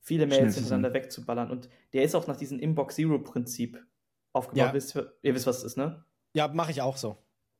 [0.00, 1.50] viele Mails hintereinander wegzuballern.
[1.50, 3.84] Und der ist auch nach diesem Inbox Zero Prinzip
[4.32, 4.66] aufgebaut.
[4.66, 4.74] Ja.
[4.74, 6.04] Wisst, ihr wisst, was das ist, ne?
[6.34, 7.16] Ja, mache ich auch so.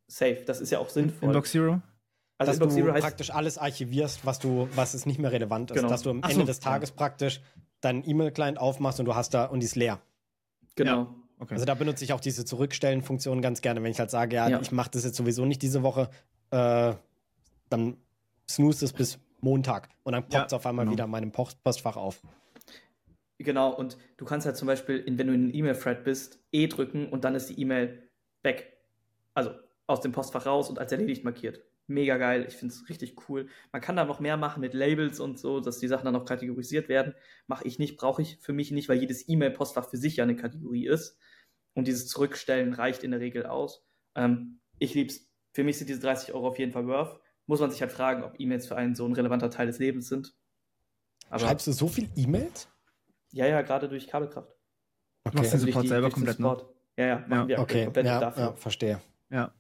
[0.08, 1.28] Safe, das ist ja auch sinnvoll.
[1.28, 1.80] Inbox Zero?
[2.38, 5.32] Also dass Inbox du Zero heißt, praktisch alles archivierst, was du, was es nicht mehr
[5.32, 5.76] relevant ist.
[5.76, 5.88] Genau.
[5.88, 7.40] Dass du am Ende so, des Tages praktisch
[7.80, 10.00] deinen E-Mail-Client aufmachst und du hast da und die ist leer.
[10.76, 10.96] Genau.
[10.96, 11.14] Ja.
[11.38, 11.54] Okay.
[11.54, 14.60] Also da benutze ich auch diese Zurückstellen-Funktion ganz gerne, wenn ich halt sage, ja, ja.
[14.60, 16.08] ich mache das jetzt sowieso nicht diese Woche,
[16.50, 16.94] äh,
[17.68, 17.96] dann
[18.48, 20.92] snooze es bis Montag und dann poppt es ja, auf einmal genau.
[20.92, 22.22] wieder in meinem Post Postfach auf.
[23.38, 27.08] Genau, und du kannst halt zum Beispiel, wenn du in einem E-Mail-Thread bist, E drücken
[27.08, 28.08] und dann ist die E-Mail
[28.44, 28.76] weg.
[29.34, 29.50] Also
[29.88, 31.60] aus dem Postfach raus und als erledigt markiert.
[31.88, 33.48] Mega geil, ich finde es richtig cool.
[33.72, 36.24] Man kann da noch mehr machen mit Labels und so, dass die Sachen dann noch
[36.24, 37.14] kategorisiert werden.
[37.46, 40.36] Mache ich nicht, brauche ich für mich nicht, weil jedes E-Mail-Postfach für sich ja eine
[40.36, 41.18] Kategorie ist.
[41.74, 43.84] Und dieses Zurückstellen reicht in der Regel aus.
[44.14, 45.28] Ähm, ich lieb's.
[45.54, 47.20] Für mich sind diese 30 Euro auf jeden Fall worth.
[47.46, 50.08] Muss man sich halt fragen, ob E-Mails für einen so ein relevanter Teil des Lebens
[50.08, 50.34] sind.
[51.28, 52.68] Aber Schreibst du so viel E-Mails?
[53.32, 54.54] Ja, ja, gerade durch Kabelkraft.
[55.24, 55.36] Okay.
[55.36, 56.56] Machst du also Support die, selber komplett, ne?
[56.96, 57.48] Ja, ja, machen ja.
[57.48, 57.84] wir okay.
[57.84, 58.42] komplett ja, dafür.
[58.42, 59.00] Ja, verstehe.
[59.30, 59.52] Ja.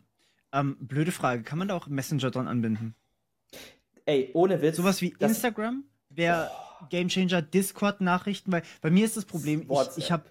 [0.52, 2.94] Ähm, blöde Frage, kann man da auch Messenger dran anbinden?
[4.04, 4.76] Ey, ohne Witz.
[4.76, 6.86] Sowas wie Instagram wäre oh.
[6.90, 9.98] Gamechanger, Discord-Nachrichten, weil bei mir ist das Problem, WhatsApp.
[9.98, 10.24] ich, ich habe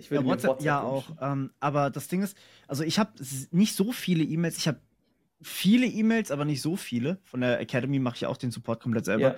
[0.00, 1.04] ich würde ja, WhatsApp, WhatsApp ja auch.
[1.20, 3.12] Ähm, aber das Ding ist, also ich habe
[3.50, 4.56] nicht so viele E-Mails.
[4.56, 4.80] Ich habe
[5.42, 7.18] viele E-Mails, aber nicht so viele.
[7.24, 9.36] Von der Academy mache ich auch den Support komplett selber.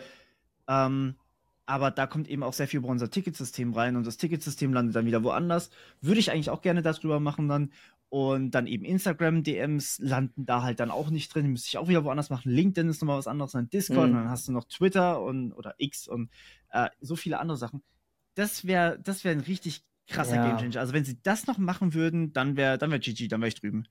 [0.69, 0.87] Ja.
[0.87, 1.17] Ähm,
[1.65, 4.97] aber da kommt eben auch sehr viel über unser Ticketsystem rein und das Ticketsystem landet
[4.97, 5.71] dann wieder woanders.
[6.01, 7.73] Würde ich eigentlich auch gerne darüber machen dann.
[8.13, 11.45] Und dann eben Instagram-DMs landen da halt dann auch nicht drin.
[11.45, 12.53] Die müsste ich auch wieder woanders machen.
[12.53, 14.17] LinkedIn ist nochmal was anderes, dann Discord mhm.
[14.17, 16.29] und dann hast du noch Twitter und oder X und
[16.73, 17.83] äh, so viele andere Sachen.
[18.35, 20.47] Das wäre das wär ein richtig krasser ja.
[20.47, 20.79] Gamechanger.
[20.79, 23.59] Also wenn sie das noch machen würden, dann wäre dann wär GG, dann wäre ich
[23.59, 23.85] drüben.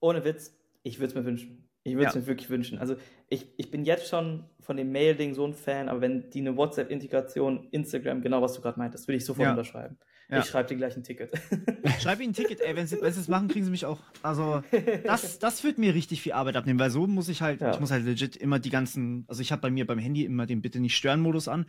[0.00, 1.66] Ohne Witz, ich würde es mir wünschen.
[1.82, 2.20] Ich würde es ja.
[2.20, 2.78] mir wirklich wünschen.
[2.78, 2.96] Also
[3.30, 6.58] ich, ich bin jetzt schon von dem Mail-Ding so ein Fan, aber wenn die eine
[6.58, 9.50] WhatsApp-Integration, Instagram, genau was du gerade meintest, würde ich sofort ja.
[9.52, 9.96] unterschreiben.
[10.30, 10.38] Ja.
[10.38, 11.32] Ich schreibe dir gleich ein Ticket.
[12.00, 13.98] Schreib ihnen ein Ticket, ey, wenn sie, wenn sie es machen, kriegen sie mich auch.
[14.22, 14.62] Also,
[15.04, 17.72] das, das wird mir richtig viel Arbeit abnehmen, weil so muss ich halt, ja.
[17.72, 20.46] ich muss halt legit immer die ganzen, also ich habe bei mir beim Handy immer
[20.46, 21.66] den Bitte nicht stören Modus an.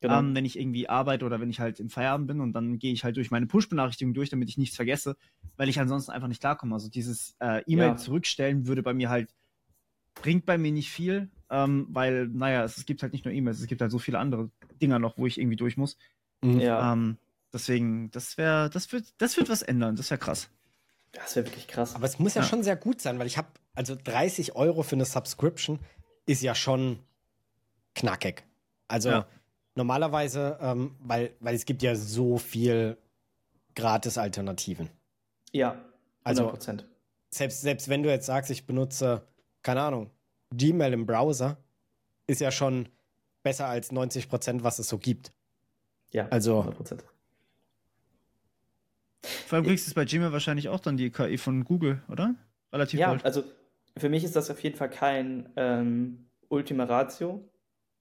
[0.00, 0.18] Genau.
[0.18, 2.92] Ähm, wenn ich irgendwie arbeite oder wenn ich halt im Feierabend bin und dann gehe
[2.92, 5.16] ich halt durch meine Push-Benachrichtigungen durch, damit ich nichts vergesse,
[5.56, 6.74] weil ich ansonsten einfach nicht klarkomme.
[6.74, 7.96] Also dieses äh, E-Mail ja.
[7.96, 9.34] zurückstellen würde bei mir halt
[10.14, 13.60] bringt bei mir nicht viel, ähm, weil, naja, es, es, gibt halt nicht nur E-Mails,
[13.60, 14.50] es gibt halt so viele andere
[14.80, 15.96] Dinger noch, wo ich irgendwie durch muss.
[16.42, 16.60] Mhm.
[16.60, 16.92] Ja.
[16.92, 17.16] Ähm,
[17.54, 20.50] deswegen, das wäre, das wird, das wird was ändern, das wäre krass.
[21.12, 21.94] Das wäre wirklich krass.
[21.94, 24.82] Aber es muss ja, ja, schon sehr gut sein, weil ich habe, also 30 Euro
[24.82, 25.78] für eine Subscription
[26.26, 26.98] ist ja schon
[27.94, 28.44] knackig.
[28.88, 29.26] Also ja.
[29.74, 32.98] normalerweise, ähm, weil, weil es gibt ja so viel
[33.76, 34.90] Gratis-Alternativen.
[35.52, 35.78] Ja, 100%.
[36.24, 36.58] Also,
[37.30, 39.26] selbst, selbst wenn du jetzt sagst, ich benutze
[39.64, 40.10] keine Ahnung,
[40.52, 41.56] Gmail im Browser
[42.28, 42.88] ist ja schon
[43.42, 45.32] besser als 90 Prozent, was es so gibt.
[46.12, 47.04] Ja, also 100
[49.46, 52.34] Vor allem kriegst du es bei Gmail wahrscheinlich auch dann die KI von Google, oder?
[52.72, 53.24] Relativ Ja, bald.
[53.24, 53.44] also
[53.96, 57.48] für mich ist das auf jeden Fall kein ähm, Ultima Ratio.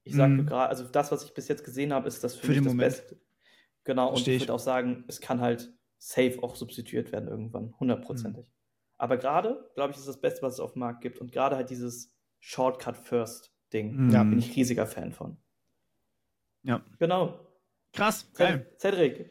[0.03, 0.45] Ich sage mhm.
[0.45, 2.67] gerade, also das, was ich bis jetzt gesehen habe, ist das für, für mich das
[2.67, 2.91] Moment.
[2.91, 3.17] Beste.
[3.85, 7.73] Genau, Versteh und ich würde auch sagen, es kann halt safe auch substituiert werden irgendwann,
[7.79, 8.47] hundertprozentig.
[8.47, 8.53] Mhm.
[8.97, 11.19] Aber gerade, glaube ich, ist das Beste, was es auf dem Markt gibt.
[11.19, 13.95] Und gerade halt dieses Shortcut First Ding.
[13.95, 14.11] Mhm.
[14.11, 15.37] Da bin ich riesiger Fan von.
[16.63, 16.81] Ja.
[16.99, 17.39] Genau.
[17.91, 18.31] Krass.
[18.33, 18.65] Geil.
[18.77, 19.29] Cedric.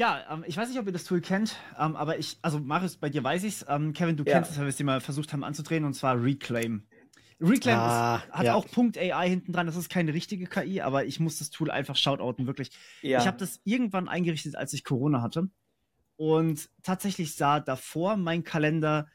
[0.00, 2.96] Ja, ähm, ich weiß nicht, ob ihr das Tool kennt, ähm, aber ich, also Marius,
[2.96, 3.66] bei dir weiß ich's.
[3.68, 4.32] Ähm, Kevin, du ja.
[4.32, 6.84] kennst es, weil wir es dir mal versucht haben anzudrehen, und zwar Reclaim.
[7.38, 8.54] Reclaim ah, ist, hat ja.
[8.54, 9.66] auch Punkt .ai hinten dran.
[9.66, 12.70] Das ist keine richtige KI, aber ich muss das Tool einfach shoutouten, wirklich.
[13.02, 13.18] Ja.
[13.18, 15.50] Ich habe das irgendwann eingerichtet, als ich Corona hatte.
[16.16, 19.06] Und tatsächlich sah davor mein Kalender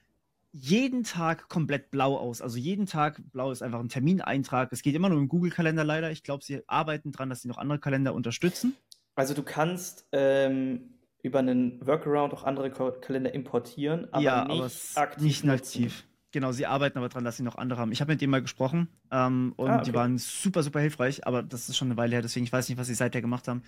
[0.51, 2.43] jeden Tag komplett blau aus.
[2.43, 4.71] Also jeden Tag blau ist einfach ein Termineintrag.
[4.71, 6.11] Es geht immer nur im Google-Kalender leider.
[6.11, 8.75] Ich glaube, sie arbeiten daran, dass sie noch andere Kalender unterstützen.
[9.15, 14.62] Also du kannst ähm, über einen Workaround auch andere Kalender importieren, aber ja, nicht
[14.95, 15.23] aber aktiv.
[15.23, 16.06] Nicht nativ.
[16.32, 17.93] Genau, sie arbeiten aber daran, dass sie noch andere haben.
[17.93, 19.86] Ich habe mit denen mal gesprochen ähm, und ah, okay.
[19.86, 22.67] die waren super, super hilfreich, aber das ist schon eine Weile her, deswegen ich weiß
[22.67, 23.63] nicht, was sie seither gemacht haben.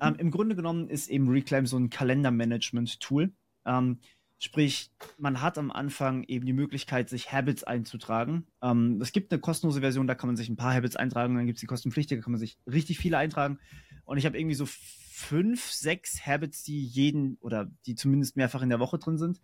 [0.00, 3.32] Ähm, Im Grunde genommen ist eben Reclaim so ein Kalendermanagement-Tool.
[3.66, 3.98] Ähm,
[4.38, 8.46] sprich, man hat am Anfang eben die Möglichkeit, sich Habits einzutragen.
[8.62, 11.46] Ähm, es gibt eine kostenlose Version, da kann man sich ein paar Habits eintragen, dann
[11.46, 13.58] gibt es die kostenpflichtige, da kann man sich richtig viele eintragen.
[14.04, 18.68] Und ich habe irgendwie so fünf, sechs Habits, die jeden oder die zumindest mehrfach in
[18.68, 19.40] der Woche drin sind.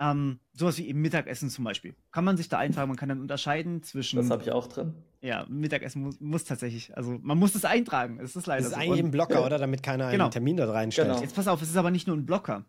[0.00, 1.94] Ähm, sowas wie eben Mittagessen zum Beispiel.
[2.10, 4.16] Kann man sich da eintragen, man kann dann unterscheiden zwischen.
[4.16, 4.94] Das habe ich auch drin.
[5.20, 8.18] Ja, Mittagessen muss, muss, tatsächlich, also man muss es eintragen.
[8.20, 8.62] Es ist leider.
[8.62, 8.80] Das ist so.
[8.80, 9.46] eigentlich ein Blocker, ja.
[9.46, 9.58] oder?
[9.58, 10.24] Damit keiner genau.
[10.24, 11.08] einen Termin da reinstellt.
[11.08, 11.20] Genau.
[11.20, 12.64] Jetzt pass auf, es ist aber nicht nur ein Blocker.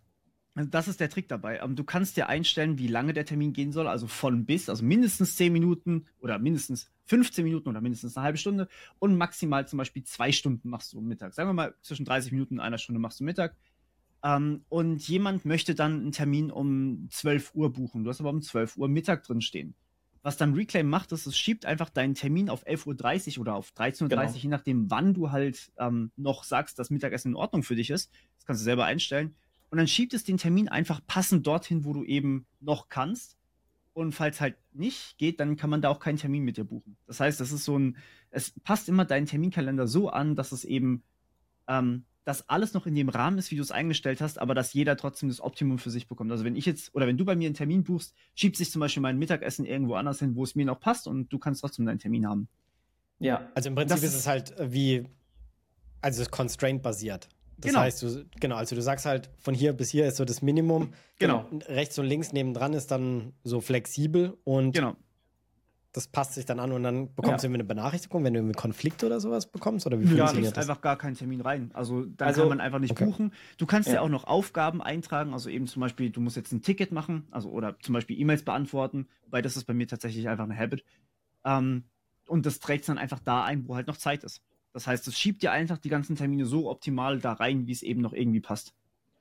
[0.55, 1.59] Also das ist der Trick dabei.
[1.61, 4.83] Ähm, du kannst dir einstellen, wie lange der Termin gehen soll, also von bis, also
[4.83, 9.77] mindestens 10 Minuten oder mindestens 15 Minuten oder mindestens eine halbe Stunde und maximal zum
[9.77, 11.33] Beispiel zwei Stunden machst du Mittag.
[11.33, 13.55] Sagen wir mal, zwischen 30 Minuten und einer Stunde machst du Mittag.
[14.23, 18.05] Ähm, und jemand möchte dann einen Termin um 12 Uhr buchen.
[18.05, 19.75] Du hast aber um 12 Uhr Mittag drin stehen.
[20.23, 23.73] Was dann Reclaim macht, ist, es schiebt einfach deinen Termin auf 11.30 Uhr oder auf
[23.77, 24.31] 13.30 Uhr, genau.
[24.31, 28.11] je nachdem, wann du halt ähm, noch sagst, dass Mittagessen in Ordnung für dich ist.
[28.37, 29.35] Das kannst du selber einstellen.
[29.69, 33.38] Und dann schiebt es den Termin einfach passend dorthin, wo du eben noch kannst.
[33.93, 36.97] Und falls halt nicht geht, dann kann man da auch keinen Termin mit dir buchen.
[37.08, 37.97] Das heißt, das ist so ein,
[38.30, 41.04] es passt immer deinen Terminkalender so an, dass es eben
[41.67, 44.73] ähm, dass alles noch in dem Rahmen ist, wie du es eingestellt hast, aber dass
[44.73, 46.32] jeder trotzdem das Optimum für sich bekommt.
[46.32, 48.80] Also wenn ich jetzt, oder wenn du bei mir einen Termin buchst, schiebt sich zum
[48.80, 51.86] Beispiel mein Mittagessen irgendwo anders hin, wo es mir noch passt und du kannst trotzdem
[51.86, 52.49] deinen Termin haben.
[53.19, 53.47] Ja.
[53.54, 55.06] Also im Prinzip das ist es halt äh, wie,
[56.01, 57.30] also constraint basiert.
[57.57, 57.81] Das genau.
[57.81, 60.93] heißt, du, genau, also du sagst halt, von hier bis hier ist so das Minimum.
[61.19, 61.45] Genau.
[61.67, 64.95] Rechts und links nebendran ist dann so flexibel und genau
[65.95, 67.49] das passt sich dann an und dann bekommst ja.
[67.49, 69.85] du eine Benachrichtigung, wenn du irgendwie Konflikte oder sowas bekommst?
[69.85, 70.69] Oder wie ja, funktioniert das?
[70.69, 71.71] einfach gar keinen Termin rein.
[71.73, 73.05] Also dann also, kann man einfach nicht okay.
[73.05, 73.31] buchen.
[73.57, 73.95] Du kannst ja.
[73.95, 77.27] ja auch noch Aufgaben eintragen, also eben zum Beispiel, du musst jetzt ein Ticket machen,
[77.31, 80.83] also oder zum Beispiel E-Mails beantworten, weil das ist bei mir tatsächlich einfach eine Habit.
[81.45, 81.85] Ähm,
[82.27, 84.41] und das trägt dann einfach da ein, wo halt noch Zeit ist.
[84.75, 87.81] Das heißt, es schiebt dir einfach die ganzen Termine so optimal da rein, wie es
[87.81, 88.73] eben noch irgendwie passt.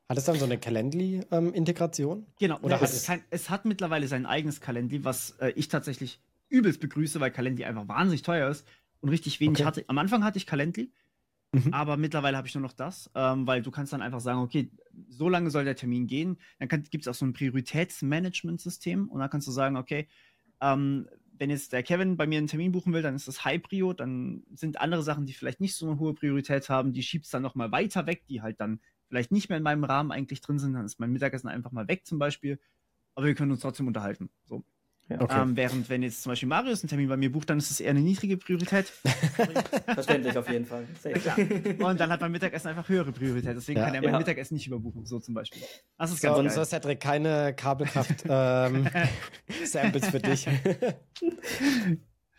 [0.09, 2.19] Hat es dann so eine Calendly-Integration?
[2.19, 5.69] Ähm, genau, Oder es, es, kein, es, hat mittlerweile sein eigenes Calendly, was äh, ich
[5.69, 8.67] tatsächlich übelst begrüße, weil Calendly einfach wahnsinnig teuer ist
[9.01, 9.65] und richtig wenig okay.
[9.65, 9.85] hatte.
[9.87, 10.91] Am Anfang hatte ich Calendly,
[11.53, 11.73] mhm.
[11.73, 14.73] aber mittlerweile habe ich nur noch das, ähm, weil du kannst dann einfach sagen, okay,
[15.09, 16.37] so lange soll der Termin gehen.
[16.59, 20.09] Dann gibt es auch so ein Prioritätsmanagement-System und dann kannst du sagen, okay,
[20.61, 23.63] ähm, wenn jetzt der Kevin bei mir einen Termin buchen will, dann ist das High
[23.63, 27.33] Prio, dann sind andere Sachen, die vielleicht nicht so eine hohe Priorität haben, die schiebst
[27.35, 30.59] dann nochmal weiter weg, die halt dann vielleicht nicht mehr in meinem Rahmen eigentlich drin
[30.59, 32.59] sind, dann ist mein Mittagessen einfach mal weg zum Beispiel.
[33.15, 34.31] Aber wir können uns trotzdem unterhalten.
[34.45, 34.65] So.
[35.09, 35.43] Ja, okay.
[35.43, 37.79] ähm, während wenn jetzt zum Beispiel Marius einen Termin bei mir bucht, dann ist es
[37.79, 38.87] eher eine niedrige Priorität.
[39.87, 40.87] Verständlich auf jeden Fall.
[41.25, 41.37] Ja.
[41.87, 43.55] Und dann hat mein Mittagessen einfach höhere Priorität.
[43.55, 43.85] Deswegen ja.
[43.85, 45.61] kann er mein Mittagessen nicht überbuchen, so zum Beispiel.
[45.99, 48.95] Das ist ganz so, Und so, Cedric, keine Kabelkraft-Samples
[49.75, 50.49] ähm, für dich.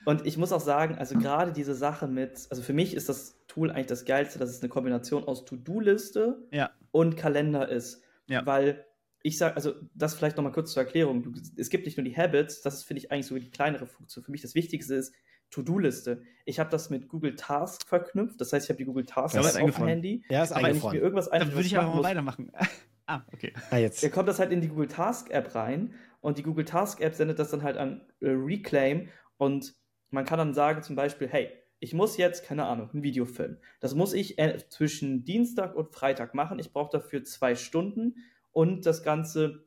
[0.05, 3.39] Und ich muss auch sagen, also gerade diese Sache mit, also für mich ist das
[3.47, 6.71] Tool eigentlich das Geilste, dass es eine Kombination aus To-Do-Liste ja.
[6.91, 8.01] und Kalender ist.
[8.27, 8.43] Ja.
[8.45, 8.84] Weil
[9.25, 11.23] ich sage, also das vielleicht nochmal kurz zur Erklärung.
[11.23, 13.87] Du, es gibt nicht nur die Habits, das ist, finde ich, eigentlich so die kleinere
[13.87, 14.23] Funktion.
[14.23, 15.15] Für mich das Wichtigste ist
[15.49, 16.21] To-Do-Liste.
[16.45, 18.39] Ich habe das mit Google Task verknüpft.
[18.39, 20.23] Das heißt, ich habe die Google Task ja, auf dem Handy.
[20.29, 22.51] Ja, ist aber wenn ich mir irgendwas Dann würde ich aber mal weitermachen.
[23.07, 23.51] ah, okay.
[23.71, 24.03] Ah, jetzt.
[24.03, 27.15] Da kommt das halt in die Google Task App rein und die Google Task App
[27.15, 29.73] sendet das dann halt an äh, Reclaim und
[30.11, 33.57] man kann dann sagen zum Beispiel, hey, ich muss jetzt, keine Ahnung, ein Video filmen.
[33.79, 36.59] Das muss ich äh, zwischen Dienstag und Freitag machen.
[36.59, 38.17] Ich brauche dafür zwei Stunden
[38.55, 39.65] und das Ganze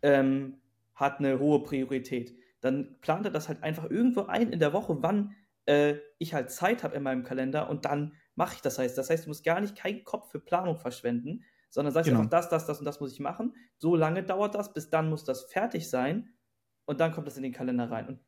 [0.00, 0.62] ähm,
[0.94, 2.34] hat eine hohe Priorität.
[2.60, 6.50] Dann plant er das halt einfach irgendwo ein in der Woche, wann äh, ich halt
[6.50, 8.96] Zeit habe in meinem Kalender und dann mache ich das heißt.
[8.96, 12.20] Das heißt, du musst gar nicht keinen Kopf für Planung verschwenden, sondern sagst genau.
[12.20, 13.54] einfach, das, das, das und das muss ich machen.
[13.76, 16.32] So lange dauert das, bis dann muss das fertig sein
[16.86, 18.08] und dann kommt das in den Kalender rein.
[18.08, 18.20] Und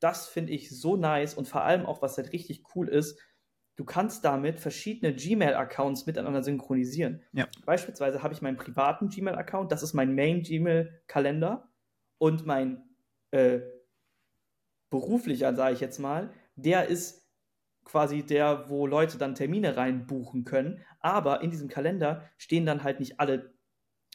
[0.00, 3.20] das finde ich so nice und vor allem auch, was halt richtig cool ist,
[3.76, 7.22] du kannst damit verschiedene Gmail-Accounts miteinander synchronisieren.
[7.32, 7.48] Ja.
[7.64, 11.68] Beispielsweise habe ich meinen privaten Gmail-Account, das ist mein Main-Gmail-Kalender
[12.18, 12.82] und mein
[13.30, 13.60] äh,
[14.90, 17.22] beruflicher, sage ich jetzt mal, der ist
[17.84, 20.80] quasi der, wo Leute dann Termine reinbuchen können.
[21.00, 23.54] Aber in diesem Kalender stehen dann halt nicht alle,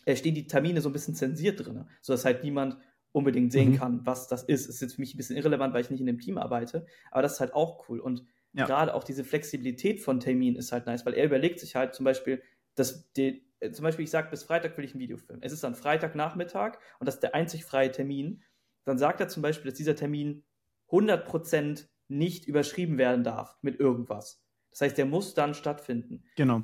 [0.06, 2.78] äh, stehen die Termine so ein bisschen zensiert drin, sodass halt niemand
[3.12, 3.78] unbedingt sehen mhm.
[3.78, 4.67] kann, was das ist.
[4.67, 7.24] Ist jetzt für mich ein bisschen irrelevant, weil ich nicht in dem Team arbeite, aber
[7.24, 8.00] das ist halt auch cool.
[8.00, 8.24] Und
[8.58, 8.65] ja.
[8.65, 12.04] gerade auch diese Flexibilität von Termin ist halt nice, weil er überlegt sich halt zum
[12.04, 12.41] Beispiel,
[12.76, 15.41] dass die, äh, zum Beispiel ich sage, bis Freitag will ich ein Video filmen.
[15.43, 18.43] Es ist dann Freitagnachmittag und das ist der einzig freie Termin.
[18.84, 20.43] Dann sagt er zum Beispiel, dass dieser Termin
[20.89, 24.43] 100% nicht überschrieben werden darf mit irgendwas.
[24.72, 26.24] Das heißt, der muss dann stattfinden.
[26.36, 26.63] Genau.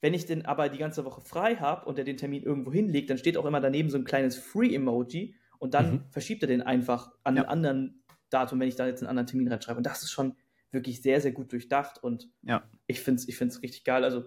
[0.00, 3.08] Wenn ich den aber die ganze Woche frei habe und er den Termin irgendwo hinlegt,
[3.08, 6.04] dann steht auch immer daneben so ein kleines Free-Emoji und dann mhm.
[6.10, 7.42] verschiebt er den einfach an ja.
[7.42, 9.78] einen anderen Datum, wenn ich da jetzt einen anderen Termin reinschreibe.
[9.78, 10.36] Und das ist schon
[10.72, 12.62] wirklich sehr, sehr gut durchdacht und ja.
[12.86, 14.04] ich finde es ich find's richtig geil.
[14.04, 14.24] Also,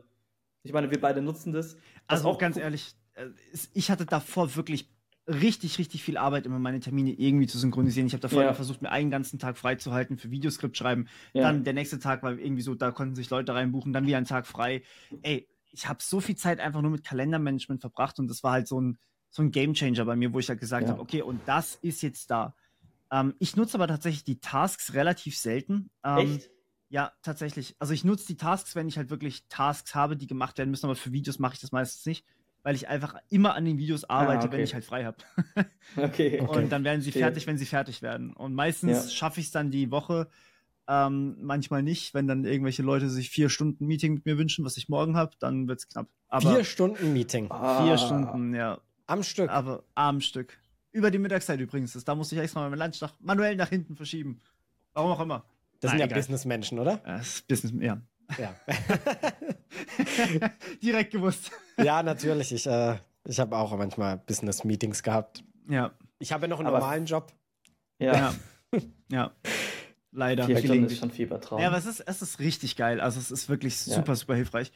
[0.64, 1.78] ich meine, wir beide nutzen das.
[2.08, 3.28] also auch ganz ehrlich, äh,
[3.74, 4.90] ich hatte davor wirklich
[5.28, 8.08] richtig, richtig viel Arbeit, immer meine Termine irgendwie zu synchronisieren.
[8.08, 8.54] Ich habe davor ja.
[8.54, 11.08] versucht, mir einen ganzen Tag freizuhalten für Videoskript schreiben.
[11.34, 11.44] Ja.
[11.44, 14.26] Dann der nächste Tag war irgendwie so, da konnten sich Leute reinbuchen, dann wieder ein
[14.26, 14.84] Tag frei.
[15.24, 18.68] Ey, ich habe so viel Zeit einfach nur mit Kalendermanagement verbracht und das war halt
[18.68, 20.90] so ein, so ein Gamechanger bei mir, wo ich halt gesagt ja.
[20.90, 22.56] habe, okay, und das ist jetzt da.
[23.12, 25.90] Ähm, ich nutze aber tatsächlich die Tasks relativ selten.
[26.04, 26.50] Ähm, Echt?
[26.90, 27.76] Ja, tatsächlich.
[27.80, 30.86] Also ich nutze die Tasks, wenn ich halt wirklich Tasks habe, die gemacht werden müssen,
[30.86, 32.26] aber für Videos mache ich das meistens nicht,
[32.64, 34.58] weil ich einfach immer an den Videos ah, arbeite, ah, okay.
[34.58, 35.18] wenn ich halt frei habe.
[35.98, 36.42] okay, okay.
[36.42, 38.34] Und dann werden sie fertig, wenn sie fertig werden.
[38.34, 39.10] Und meistens ja.
[39.10, 40.30] schaffe ich es dann die Woche,
[40.88, 44.78] ähm, manchmal nicht, wenn dann irgendwelche Leute sich vier Stunden Meeting mit mir wünschen, was
[44.78, 46.08] ich morgen habe, dann wird es knapp.
[46.28, 47.48] Aber vier Stunden Meeting.
[47.50, 47.84] Ah.
[47.84, 48.80] Vier Stunden, ja.
[49.08, 49.50] Am Stück.
[49.50, 50.60] Aber am Stück.
[50.96, 51.92] Über die Mittagszeit übrigens.
[51.92, 54.40] Das, da musste ich extra mal mein Lunch nach, manuell nach hinten verschieben.
[54.94, 55.44] Warum auch immer.
[55.82, 57.02] Das Nein, sind ja Businessmenschen, oder?
[57.04, 58.02] Das ist Business, ja.
[58.38, 58.56] Ja.
[60.82, 61.52] Direkt gewusst.
[61.78, 62.54] Ja, natürlich.
[62.54, 65.44] Ich, äh, ich habe auch manchmal Business-Meetings gehabt.
[65.68, 65.92] Ja.
[66.18, 67.34] Ich habe ja noch einen aber normalen Job.
[68.00, 68.14] Ja.
[68.16, 68.34] Ja.
[69.12, 69.32] ja.
[70.14, 70.46] Leider.
[70.46, 71.60] Vier Stunden ist schon Fiebertraum.
[71.60, 73.02] Ja, aber es ist, es ist richtig geil.
[73.02, 74.16] Also es ist wirklich super, ja.
[74.16, 74.72] super hilfreich.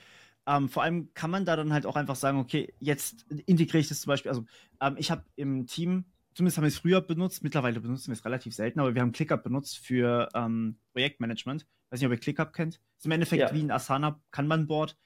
[0.49, 3.87] Ähm, vor allem kann man da dann halt auch einfach sagen, okay, jetzt integriere ich
[3.87, 4.29] das zum Beispiel.
[4.29, 4.45] Also
[4.81, 8.25] ähm, ich habe im Team, zumindest haben wir es früher benutzt, mittlerweile benutzen wir es
[8.25, 11.61] relativ selten, aber wir haben ClickUp benutzt für ähm, Projektmanagement.
[11.61, 12.81] Ich weiß nicht, ob ihr ClickUp kennt.
[12.97, 13.53] Ist im Endeffekt ja.
[13.53, 14.97] wie ein Asana Kanban-Board,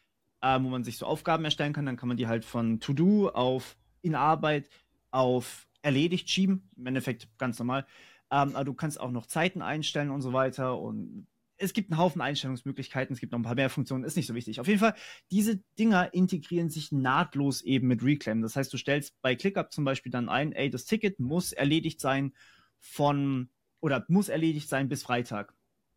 [0.43, 1.85] ähm, wo man sich so Aufgaben erstellen kann.
[1.85, 4.69] Dann kann man die halt von To-Do auf in Arbeit
[5.11, 6.69] auf erledigt schieben.
[6.77, 7.85] Im Endeffekt ganz normal.
[8.31, 11.99] Ähm, aber du kannst auch noch Zeiten einstellen und so weiter und es gibt einen
[11.99, 14.59] Haufen Einstellungsmöglichkeiten, es gibt noch ein paar mehr Funktionen, ist nicht so wichtig.
[14.59, 14.95] Auf jeden Fall,
[15.31, 18.41] diese Dinger integrieren sich nahtlos eben mit Reclaim.
[18.41, 22.01] Das heißt, du stellst bei ClickUp zum Beispiel dann ein, ey, das Ticket muss erledigt
[22.01, 22.33] sein
[22.79, 25.53] von oder muss erledigt sein bis Freitag.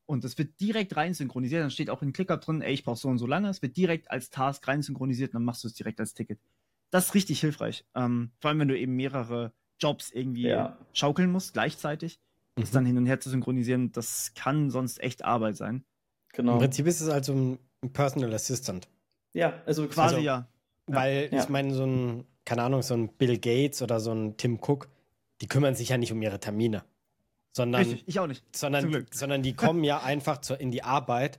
[0.06, 1.62] Und das wird direkt rein synchronisiert.
[1.62, 3.48] Dann steht auch in ClickUp drin, ey, ich brauche so und so lange.
[3.48, 6.38] Es wird direkt als Task rein synchronisiert und dann machst du es direkt als Ticket.
[6.90, 7.84] Das ist richtig hilfreich.
[7.94, 10.78] Ähm, vor allem, wenn du eben mehrere Jobs irgendwie ja.
[10.92, 12.20] schaukeln musst gleichzeitig
[12.56, 12.74] das mhm.
[12.74, 15.84] dann hin und her zu synchronisieren, das kann sonst echt Arbeit sein.
[16.32, 16.54] Genau.
[16.54, 17.58] Im Prinzip ist es also ein
[17.92, 18.88] Personal Assistant.
[19.32, 20.48] Ja, also quasi also, ja.
[20.86, 21.42] Weil ja.
[21.42, 24.88] ich meine, so ein, keine Ahnung, so ein Bill Gates oder so ein Tim Cook,
[25.40, 26.84] die kümmern sich ja nicht um ihre Termine.
[27.52, 28.44] Sondern, Richtig, ich auch nicht.
[28.54, 31.38] Sondern, sondern die kommen ja einfach zu, in die Arbeit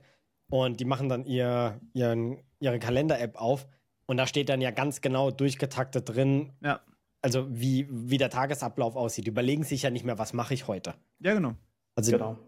[0.50, 3.66] und die machen dann ihr, ihren, ihre Kalender-App auf
[4.06, 6.80] und da steht dann ja ganz genau durchgetaktet drin, ja.
[7.22, 9.26] Also wie, wie der Tagesablauf aussieht.
[9.26, 10.94] Die überlegen sich ja nicht mehr, was mache ich heute.
[11.20, 11.54] Ja, genau.
[11.94, 12.38] Also genau.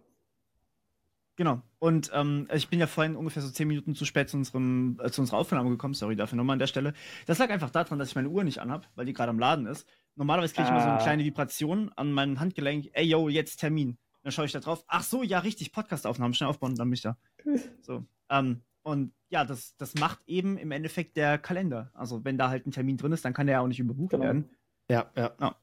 [1.36, 1.62] Genau.
[1.78, 5.10] Und ähm, ich bin ja vorhin ungefähr so zehn Minuten zu spät zu, unserem, äh,
[5.10, 5.94] zu unserer Aufnahme gekommen.
[5.94, 6.92] Sorry dafür nochmal an der Stelle.
[7.26, 9.66] Das lag einfach daran, dass ich meine Uhr nicht anhab, weil die gerade am Laden
[9.66, 9.88] ist.
[10.16, 10.74] Normalerweise kriege ich ah.
[10.74, 11.02] immer so eine ah.
[11.02, 12.90] kleine Vibration an meinem Handgelenk.
[12.92, 13.96] Ey, yo, jetzt Termin.
[14.22, 14.84] Dann schaue ich da drauf.
[14.86, 15.72] Ach so, ja, richtig.
[15.72, 16.34] Podcast-Aufnahmen.
[16.34, 17.16] Schnell aufbauen, dann bin ich da.
[17.80, 18.04] So.
[18.28, 21.90] Ähm, und ja, das, das macht eben im Endeffekt der Kalender.
[21.94, 24.10] Also, wenn da halt ein Termin drin ist, dann kann der ja auch nicht überbucht
[24.10, 24.24] genau.
[24.24, 24.50] werden.
[24.90, 25.30] Ja, ja.
[25.40, 25.56] ja.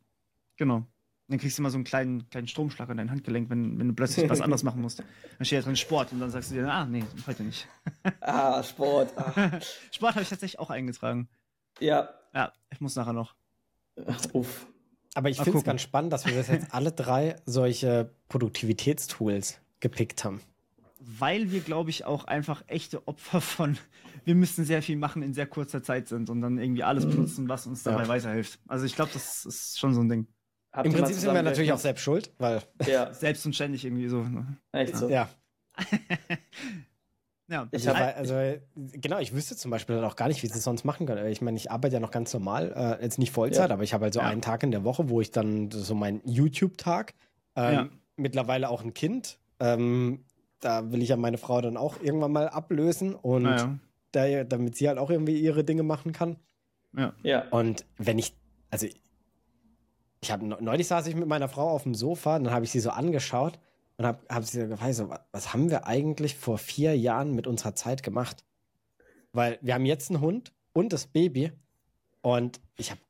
[0.56, 0.86] Genau.
[1.28, 3.94] Dann kriegst du immer so einen kleinen, kleinen Stromschlag an dein Handgelenk, wenn, wenn du
[3.94, 5.00] plötzlich was anderes machen musst.
[5.00, 7.68] Dann steht da drin Sport und dann sagst du dir, ah, nee, heute nicht.
[8.22, 9.12] ah, Sport.
[9.18, 9.60] Ah.
[9.92, 11.28] Sport habe ich tatsächlich auch eingetragen.
[11.80, 12.10] Ja.
[12.34, 13.36] Ja, ich muss nachher noch.
[14.32, 14.68] Uff.
[15.16, 20.24] Aber ich finde es ganz spannend, dass wir das jetzt alle drei solche Produktivitätstools gepickt
[20.24, 20.42] haben.
[21.00, 23.78] Weil wir, glaube ich, auch einfach echte Opfer von,
[24.26, 27.12] wir müssen sehr viel machen in sehr kurzer Zeit sind und dann irgendwie alles mhm.
[27.12, 28.08] benutzen, was uns dabei ja.
[28.08, 28.60] weiterhilft.
[28.68, 30.28] Also ich glaube, das ist schon so ein Ding.
[30.84, 32.62] Im Prinzip sind wir natürlich auch selbst schuld, weil.
[32.86, 33.14] Ja.
[33.14, 34.22] selbst und ständig irgendwie so.
[34.24, 34.58] Ne?
[34.72, 35.10] Echt so?
[35.10, 35.30] Ja.
[37.48, 37.68] ja.
[37.72, 38.36] Ich habe also
[38.76, 41.26] genau, ich wüsste zum Beispiel auch gar nicht, wie sie es sonst machen können.
[41.28, 43.74] Ich meine, ich arbeite ja noch ganz normal, äh, jetzt nicht Vollzeit, ja.
[43.74, 44.28] aber ich habe halt so ja.
[44.28, 47.14] einen Tag in der Woche, wo ich dann so meinen YouTube-Tag,
[47.56, 47.90] ähm, ja.
[48.16, 49.40] mittlerweile auch ein Kind.
[49.60, 50.26] Ähm,
[50.60, 53.80] da will ich ja meine Frau dann auch irgendwann mal ablösen und
[54.12, 56.38] da, damit sie halt auch irgendwie ihre Dinge machen kann.
[56.96, 57.14] Ja.
[57.24, 57.48] ja.
[57.50, 58.36] Und wenn ich,
[58.70, 58.88] also
[60.20, 62.80] ich habe neulich saß ich mit meiner Frau auf dem Sofa, dann habe ich sie
[62.80, 63.60] so angeschaut
[63.98, 67.48] und habe hab sie so gefragt, so, was haben wir eigentlich vor vier Jahren mit
[67.48, 68.44] unserer Zeit gemacht?
[69.34, 71.52] Weil wir haben jetzt einen Hund und das Baby
[72.22, 73.02] und ich habe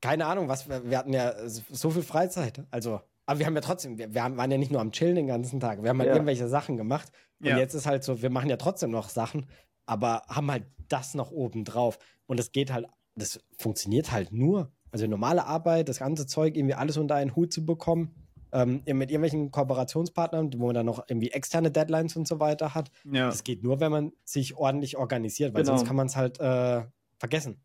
[0.00, 2.64] keine Ahnung, was wir, wir hatten ja so viel Freizeit.
[2.70, 3.00] Also,
[3.30, 5.60] aber wir haben ja trotzdem, wir, wir waren ja nicht nur am Chillen den ganzen
[5.60, 6.14] Tag, wir haben halt ja.
[6.14, 7.58] irgendwelche Sachen gemacht und ja.
[7.58, 9.46] jetzt ist halt so, wir machen ja trotzdem noch Sachen,
[9.86, 14.72] aber haben halt das noch oben drauf und es geht halt, das funktioniert halt nur,
[14.90, 18.16] also normale Arbeit, das ganze Zeug, irgendwie alles unter einen Hut zu bekommen,
[18.50, 22.90] ähm, mit irgendwelchen Kooperationspartnern, wo man dann noch irgendwie externe Deadlines und so weiter hat.
[23.04, 23.26] Ja.
[23.26, 25.76] Das geht nur, wenn man sich ordentlich organisiert, weil genau.
[25.76, 26.82] sonst kann man es halt äh,
[27.16, 27.60] vergessen.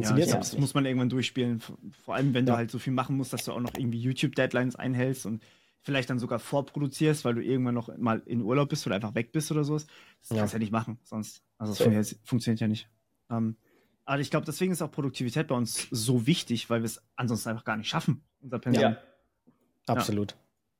[0.00, 1.60] Das funktioniert ja, das muss man irgendwann durchspielen.
[2.04, 2.52] Vor allem, wenn ja.
[2.52, 5.42] du halt so viel machen musst, dass du auch noch irgendwie YouTube-Deadlines einhältst und
[5.82, 9.32] vielleicht dann sogar vorproduzierst, weil du irgendwann noch mal in Urlaub bist oder einfach weg
[9.32, 9.86] bist oder sowas.
[10.20, 11.42] Das kannst du ja nicht machen, sonst.
[11.58, 12.16] Also das so.
[12.24, 12.88] funktioniert ja nicht.
[13.30, 13.56] Ähm,
[14.04, 17.50] aber ich glaube, deswegen ist auch Produktivität bei uns so wichtig, weil wir es ansonsten
[17.50, 18.82] einfach gar nicht schaffen, unser Pensum.
[18.82, 18.98] Ja,
[19.86, 20.32] absolut.
[20.32, 20.38] Ja.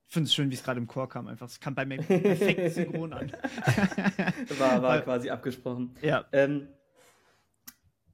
[0.08, 1.26] Ich finde es schön, wie es gerade im Chor kam.
[1.26, 3.32] Einfach, es kam bei mir perfekt synchron an.
[4.58, 5.96] war, war quasi abgesprochen.
[6.02, 6.24] Ja.
[6.30, 6.68] Ähm,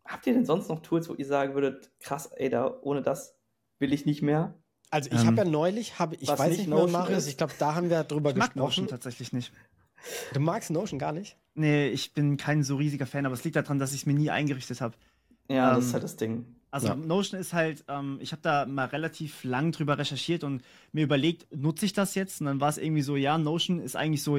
[0.04, 3.36] habt ihr denn sonst noch Tools, wo ihr sagen würdet, krass, ey, da, ohne das
[3.78, 4.54] will ich nicht mehr?
[4.90, 7.74] Also ich ähm, habe ja neulich, hab, ich weiß nicht, mehr, Marius, ich glaube, da
[7.74, 8.58] haben wir drüber ich gesprochen.
[8.58, 9.52] Mag Notion tatsächlich nicht.
[10.32, 11.36] Du magst Notion gar nicht?
[11.54, 14.14] Nee, ich bin kein so riesiger Fan, aber es liegt daran, dass ich es mir
[14.14, 14.94] nie eingerichtet habe.
[15.48, 16.46] Ja, ähm, das ist ähm, halt das Ding.
[16.70, 16.96] Also ja.
[16.96, 20.62] Notion ist halt, ähm, ich habe da mal relativ lang drüber recherchiert und
[20.92, 22.40] mir überlegt, nutze ich das jetzt?
[22.40, 24.38] Und dann war es irgendwie so, ja, Notion ist eigentlich so,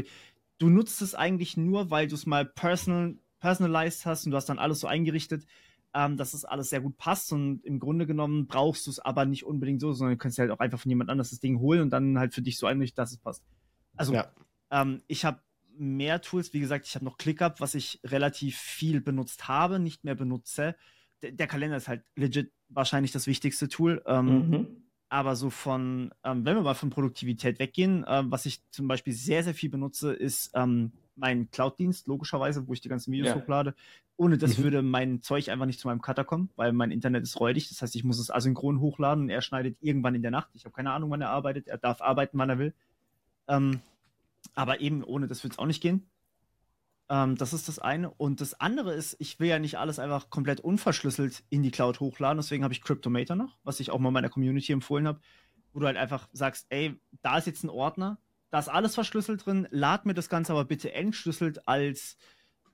[0.58, 4.48] du nutzt es eigentlich nur, weil du es mal personal, personalized hast und du hast
[4.48, 5.46] dann alles so eingerichtet,
[5.94, 9.26] ähm, dass es alles sehr gut passt und im Grunde genommen brauchst du es aber
[9.26, 11.82] nicht unbedingt so, sondern du kannst halt auch einfach von jemand anders das Ding holen
[11.82, 13.44] und dann halt für dich so einrichten, dass es passt.
[13.98, 14.32] Also ja.
[14.72, 15.42] ähm, ich habe
[15.78, 16.54] mehr Tools.
[16.54, 20.78] Wie gesagt, ich habe noch ClickUp, was ich relativ viel benutzt habe, nicht mehr benutze.
[21.22, 24.02] D der Kalender ist halt legit wahrscheinlich das wichtigste Tool.
[24.06, 24.68] Ähm, mhm.
[25.10, 29.14] Aber so von, ähm, wenn wir mal von Produktivität weggehen, äh, was ich zum Beispiel
[29.14, 30.52] sehr, sehr viel benutze, ist
[31.16, 33.36] ähm, mein Cloud-Dienst, logischerweise, wo ich die ganzen Videos ja.
[33.36, 33.76] hochlade.
[34.16, 34.64] Ohne das mhm.
[34.64, 37.70] würde mein Zeug einfach nicht zu meinem Cutter kommen, weil mein Internet ist räudig.
[37.70, 40.50] Das heißt, ich muss es asynchron hochladen und er schneidet irgendwann in der Nacht.
[40.54, 41.68] Ich habe keine Ahnung, wann er arbeitet.
[41.68, 42.74] Er darf arbeiten, wann er will.
[43.48, 43.82] Ähm,
[44.56, 46.06] aber eben ohne das wird es auch nicht gehen.
[47.10, 48.12] Ähm, das ist das eine.
[48.12, 52.00] Und das andere ist, ich will ja nicht alles einfach komplett unverschlüsselt in die Cloud
[52.00, 52.38] hochladen.
[52.38, 55.20] Deswegen habe ich Cryptomator noch, was ich auch mal meiner Community empfohlen habe,
[55.74, 58.20] wo du halt einfach sagst, ey, da ist jetzt ein Ordner,
[58.54, 62.18] da ist alles verschlüsselt drin, lad mir das Ganze aber bitte entschlüsselt als,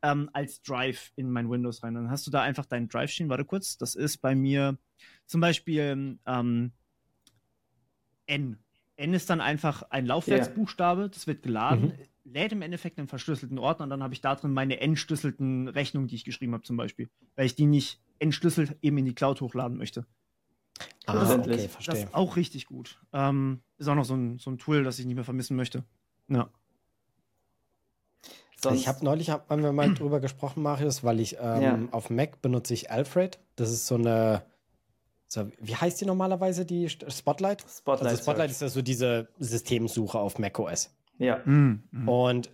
[0.01, 1.93] ähm, als Drive in mein Windows rein.
[1.93, 3.29] Dann hast du da einfach deinen Drive stehen.
[3.29, 4.77] Warte kurz, das ist bei mir
[5.25, 6.71] zum Beispiel ähm,
[8.25, 8.59] N
[8.97, 11.93] N ist dann einfach ein Laufwerksbuchstabe, das wird geladen,
[12.25, 12.33] mhm.
[12.33, 16.09] lädt im Endeffekt einen verschlüsselten Ordner und dann habe ich da drin meine entschlüsselten Rechnungen,
[16.09, 19.39] die ich geschrieben habe zum Beispiel, weil ich die nicht entschlüsselt eben in die Cloud
[19.39, 20.05] hochladen möchte.
[21.11, 21.95] Ah, das, okay, verstehe.
[21.95, 22.99] Das ist auch richtig gut.
[23.13, 25.83] Ähm, ist auch noch so ein, so ein Tool, das ich nicht mehr vermissen möchte.
[26.27, 26.49] Ja.
[28.61, 31.79] Sonst ich habe neulich, haben wir mal drüber gesprochen, Marius, weil ich ähm, ja.
[31.91, 33.39] auf Mac benutze ich Alfred.
[33.55, 34.43] Das ist so eine,
[35.27, 37.63] so, wie heißt die normalerweise, die Spotlight?
[37.69, 40.91] Spotlight, also Spotlight ist ja so diese Systemsuche auf macOS.
[41.17, 41.39] Ja.
[41.45, 41.83] Mhm.
[42.07, 42.51] Und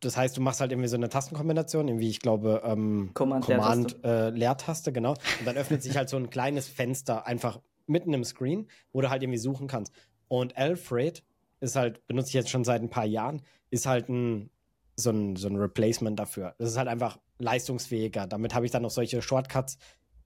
[0.00, 3.92] das heißt, du machst halt irgendwie so eine Tastenkombination, irgendwie, ich glaube, ähm, Command, Command
[3.92, 4.08] Leertaste.
[4.08, 5.12] Äh, Leertaste, genau.
[5.12, 9.10] Und dann öffnet sich halt so ein kleines Fenster einfach mitten im Screen, wo du
[9.10, 9.92] halt irgendwie suchen kannst.
[10.28, 11.22] Und Alfred
[11.60, 14.50] ist halt, benutze ich jetzt schon seit ein paar Jahren, ist halt ein
[14.96, 16.54] so ein, so ein Replacement dafür.
[16.58, 18.26] Das ist halt einfach leistungsfähiger.
[18.26, 19.78] Damit habe ich dann noch solche Shortcuts,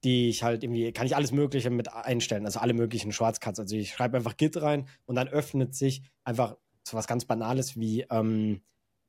[0.04, 3.58] die ich halt irgendwie, kann ich alles Mögliche mit einstellen, also alle möglichen Shortcuts.
[3.58, 7.76] Also ich schreibe einfach Git rein und dann öffnet sich einfach so was ganz Banales
[7.76, 8.62] wie, ähm,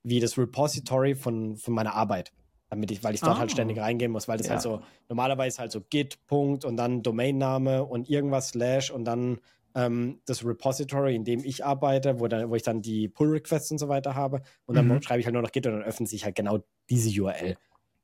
[0.03, 2.33] wie das Repository von, von meiner Arbeit.
[2.71, 3.39] Damit ich, weil ich dort oh.
[3.39, 4.53] halt ständig reingehen muss, weil das ja.
[4.53, 9.39] halt so, normalerweise halt so Git, Punkt und dann Domainname und irgendwas Slash und dann
[9.75, 13.77] ähm, das Repository, in dem ich arbeite, wo, dann, wo ich dann die Pull-Requests und
[13.77, 14.41] so weiter habe.
[14.65, 15.01] Und dann mhm.
[15.01, 16.59] schreibe ich halt nur noch Git und dann öffnet sich halt genau
[16.89, 17.57] diese URL.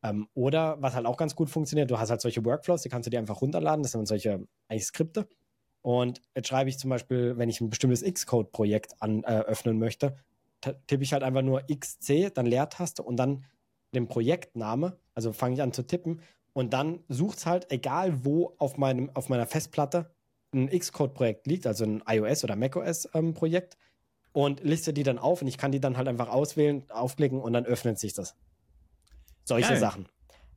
[0.03, 3.07] Ähm, oder was halt auch ganz gut funktioniert, du hast halt solche Workflows, die kannst
[3.07, 3.84] du dir einfach runterladen.
[3.84, 5.28] Das sind solche eigentlich Skripte.
[5.82, 10.18] Und jetzt schreibe ich zum Beispiel, wenn ich ein bestimmtes Xcode-Projekt äh, öffnen möchte,
[10.88, 13.45] tippe ich halt einfach nur XC, dann Leertaste und dann
[13.93, 14.97] den Projektname.
[15.13, 16.21] Also fange ich an zu tippen
[16.53, 20.11] und dann sucht es halt, egal wo auf, meinem, auf meiner Festplatte,
[20.53, 23.79] ein Xcode-Projekt liegt, also ein iOS- oder macOS-Projekt, ähm,
[24.33, 27.53] und liste die dann auf und ich kann die dann halt einfach auswählen, aufklicken und
[27.53, 28.35] dann öffnet sich das.
[29.43, 29.79] Solche Geil.
[29.79, 30.07] Sachen.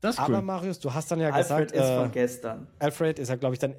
[0.00, 0.42] Das Aber cool.
[0.42, 1.72] Marius, du hast dann ja Alfred gesagt.
[1.72, 2.66] Alfred ist äh, von gestern.
[2.78, 3.76] Alfred ist ja, glaube ich, dann.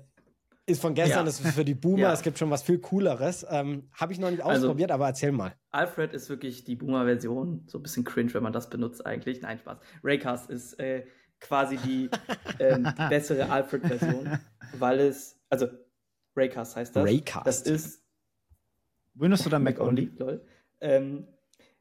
[0.72, 1.24] Ist von gestern, ja.
[1.26, 2.14] das ist für die Boomer, ja.
[2.14, 3.46] es gibt schon was viel Cooleres.
[3.50, 5.54] Ähm, Habe ich noch nicht also, ausprobiert, also, aber erzähl mal.
[5.72, 9.42] Alfred ist wirklich die Boomer-Version, so ein bisschen cringe, wenn man das benutzt eigentlich.
[9.42, 9.78] Nein, Spaß.
[10.04, 11.06] Raycast ist äh,
[11.40, 12.10] quasi die
[12.60, 14.40] ähm, bessere Alfred-Version,
[14.80, 15.68] weil es, also
[16.36, 17.06] Raycast heißt das.
[17.06, 17.48] Raycast.
[17.48, 18.04] Das ist.
[19.14, 20.10] Windows oder Mac only?
[20.18, 20.46] Lol.
[20.80, 21.28] Ähm,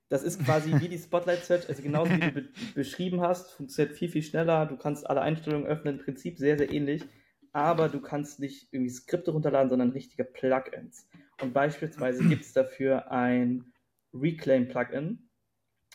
[0.09, 3.97] das ist quasi wie die Spotlight Search, also genauso wie du be beschrieben hast, funktioniert
[3.97, 4.67] viel, viel schneller.
[4.67, 7.05] Du kannst alle Einstellungen öffnen, im Prinzip sehr, sehr ähnlich.
[7.53, 11.09] Aber du kannst nicht irgendwie Skripte runterladen, sondern richtige Plugins.
[11.41, 13.73] Und beispielsweise gibt es dafür ein
[14.15, 15.29] Reclaim-Plugin,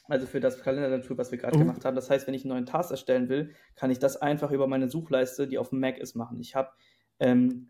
[0.08, 1.60] also für das Kalender-Tool, was wir gerade oh.
[1.60, 1.95] gemacht haben.
[1.95, 4.89] Das heißt, wenn ich einen neuen Task erstellen will, kann ich das einfach über meine
[4.89, 6.39] Suchleiste, die auf dem Mac ist, machen.
[6.39, 6.70] Ich habe
[7.20, 7.68] ähm,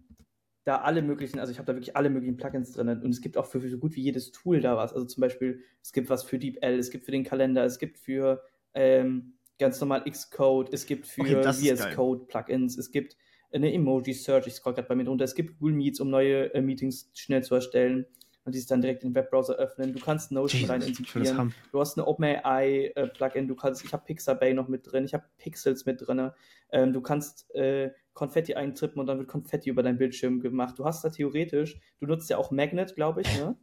[0.65, 3.37] da alle möglichen, also ich habe da wirklich alle möglichen Plugins drin und es gibt
[3.37, 4.93] auch für, für, so gut wie jedes Tool da was.
[4.93, 7.99] Also zum Beispiel, es gibt was für DeepL, es gibt für den Kalender, es gibt
[7.99, 13.15] für ähm, ganz normal Xcode, es gibt für okay, VS Code Plugins, es gibt
[13.55, 16.53] eine Emoji Search, ich scroll gerade bei mir drunter, es gibt Google Meets, um neue
[16.53, 18.05] äh, Meetings schnell zu erstellen
[18.45, 19.91] und die sich dann direkt in den Webbrowser öffnen.
[19.91, 21.53] Du kannst Notion Jesus, rein integrieren.
[21.71, 25.13] Du hast eine OpenAI äh, Plugin, du kannst, ich habe Pixabay noch mit drin, ich
[25.13, 26.31] habe Pixels mit drin.
[26.71, 30.77] Ähm, du kannst äh, Konfetti eintrippen und dann wird Konfetti über deinen Bildschirm gemacht.
[30.77, 33.57] Du hast da theoretisch, du nutzt ja auch Magnet, glaube ich, ne?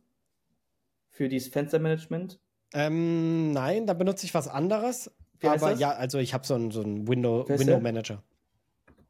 [1.10, 2.40] Für dieses Fenstermanagement.
[2.74, 5.14] Ähm, nein, da benutze ich was anderes.
[5.38, 8.22] Wie aber ja, also ich habe so einen so Window, Window Manager.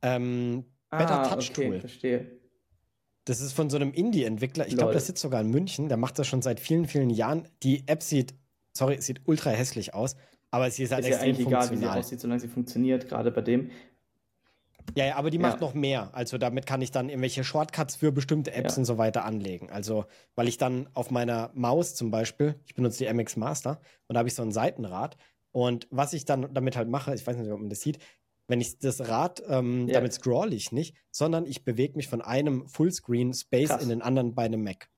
[0.02, 1.80] Ähm, Better ah, Touch okay, Tool.
[1.80, 2.26] Verstehe.
[3.24, 4.66] Das ist von so einem Indie-Entwickler.
[4.66, 5.88] Ich glaube, das sitzt sogar in München.
[5.88, 7.48] Der macht das schon seit vielen, vielen Jahren.
[7.62, 8.34] Die App sieht,
[8.72, 10.16] sorry, sieht ultra hässlich aus,
[10.50, 13.08] aber sie ist halt ist extrem ja eigentlich egal, wie sie aussieht, solange sie funktioniert,
[13.08, 13.70] gerade bei dem.
[14.96, 15.42] Ja, ja, aber die ja.
[15.42, 16.10] macht noch mehr.
[16.12, 18.80] Also damit kann ich dann irgendwelche Shortcuts für bestimmte Apps ja.
[18.80, 19.70] und so weiter anlegen.
[19.70, 24.14] Also, weil ich dann auf meiner Maus zum Beispiel, ich benutze die MX Master und
[24.14, 25.16] da habe ich so ein Seitenrad.
[25.52, 27.98] Und was ich dann damit halt mache, ich weiß nicht, ob man das sieht,
[28.52, 29.94] wenn ich das Rad, ähm, yeah.
[29.94, 34.44] damit scroll ich nicht, sondern ich bewege mich von einem Fullscreen-Space in den anderen bei
[34.44, 34.90] einem Mac.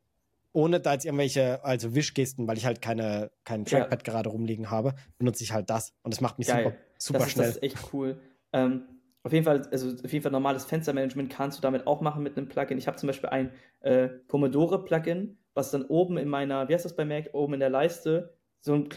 [0.53, 4.13] Ohne da jetzt irgendwelche, also Wischgesten, weil ich halt keine, kein Trackpad ja.
[4.13, 5.93] gerade rumliegen habe, benutze ich halt das.
[6.03, 6.65] Und das macht mich Geil.
[6.65, 7.49] super, super das schnell.
[7.49, 8.21] Ist, das ist echt cool.
[8.53, 8.89] Ähm,
[9.23, 12.37] auf jeden Fall, also auf jeden Fall normales Fenstermanagement kannst du damit auch machen mit
[12.37, 12.77] einem Plugin.
[12.77, 13.53] Ich habe zum Beispiel ein
[13.83, 17.71] äh, Pomodoro-Plugin, was dann oben in meiner, wie heißt das bei Mac, oben in der
[17.71, 18.89] Leiste so ein,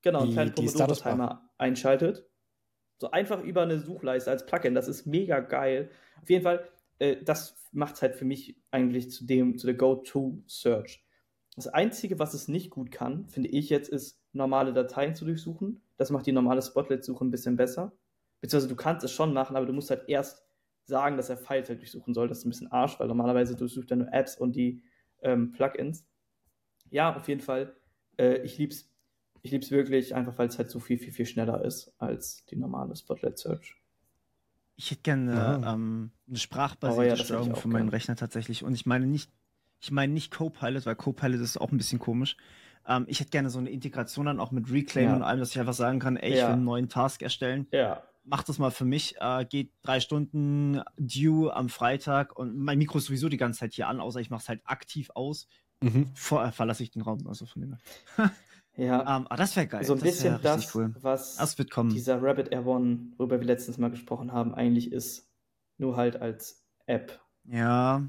[0.00, 2.29] genau, einen kleinen Pomodoro-Timer einschaltet.
[3.00, 4.74] So einfach über eine Suchleiste als Plugin.
[4.74, 5.90] Das ist mega geil.
[6.22, 9.74] Auf jeden Fall, äh, das macht es halt für mich eigentlich zu dem, zu der
[9.74, 11.02] Go-To-Search.
[11.56, 15.80] Das Einzige, was es nicht gut kann, finde ich jetzt, ist normale Dateien zu durchsuchen.
[15.96, 17.92] Das macht die normale Spotlight-Suche ein bisschen besser.
[18.42, 20.44] Beziehungsweise du kannst es schon machen, aber du musst halt erst
[20.84, 22.28] sagen, dass er Files halt durchsuchen soll.
[22.28, 24.82] Das ist ein bisschen Arsch, weil normalerweise durchsucht er nur Apps und die
[25.22, 26.06] ähm, Plugins.
[26.90, 27.74] Ja, auf jeden Fall.
[28.18, 28.89] Äh, ich lieb's
[29.42, 32.44] ich liebe es wirklich, einfach weil es halt so viel, viel, viel schneller ist als
[32.46, 33.76] die normale Spotlight Search.
[34.76, 35.74] Ich hätte gerne ja.
[35.74, 37.88] ähm, eine sprachbasierte oh, ja, Steuerung für meinen gern.
[37.90, 38.64] Rechner tatsächlich.
[38.64, 39.30] Und ich meine nicht,
[39.80, 42.36] ich meine nicht Copilot, weil Copilot ist auch ein bisschen komisch.
[42.86, 45.16] Ähm, ich hätte gerne so eine Integration dann auch mit Reclaim ja.
[45.16, 47.66] und allem, dass ich einfach sagen kann, ey, ich will einen neuen Task erstellen.
[47.72, 48.02] Ja.
[48.24, 49.16] Mach das mal für mich.
[49.20, 53.74] Äh, geht drei Stunden due am Freitag und mein Mikro ist sowieso die ganze Zeit
[53.74, 55.46] hier an, außer ich mache es halt aktiv aus.
[55.82, 56.10] Mhm.
[56.14, 57.76] Vor, äh, verlasse ich den Raum, also von dem
[58.80, 59.00] Ja.
[59.00, 59.84] Um, ähm, aber das wäre geil.
[59.84, 60.94] So ein das bisschen das, cool.
[61.02, 61.90] was das wird kommen.
[61.90, 65.28] dieser Rabbit Air One, worüber wir letztens mal gesprochen haben, eigentlich ist.
[65.76, 67.20] Nur halt als App.
[67.44, 68.06] Ja.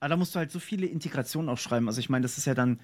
[0.00, 1.88] Aber da musst du halt so viele Integrationen aufschreiben.
[1.88, 2.80] Also ich meine, das ist ja dann,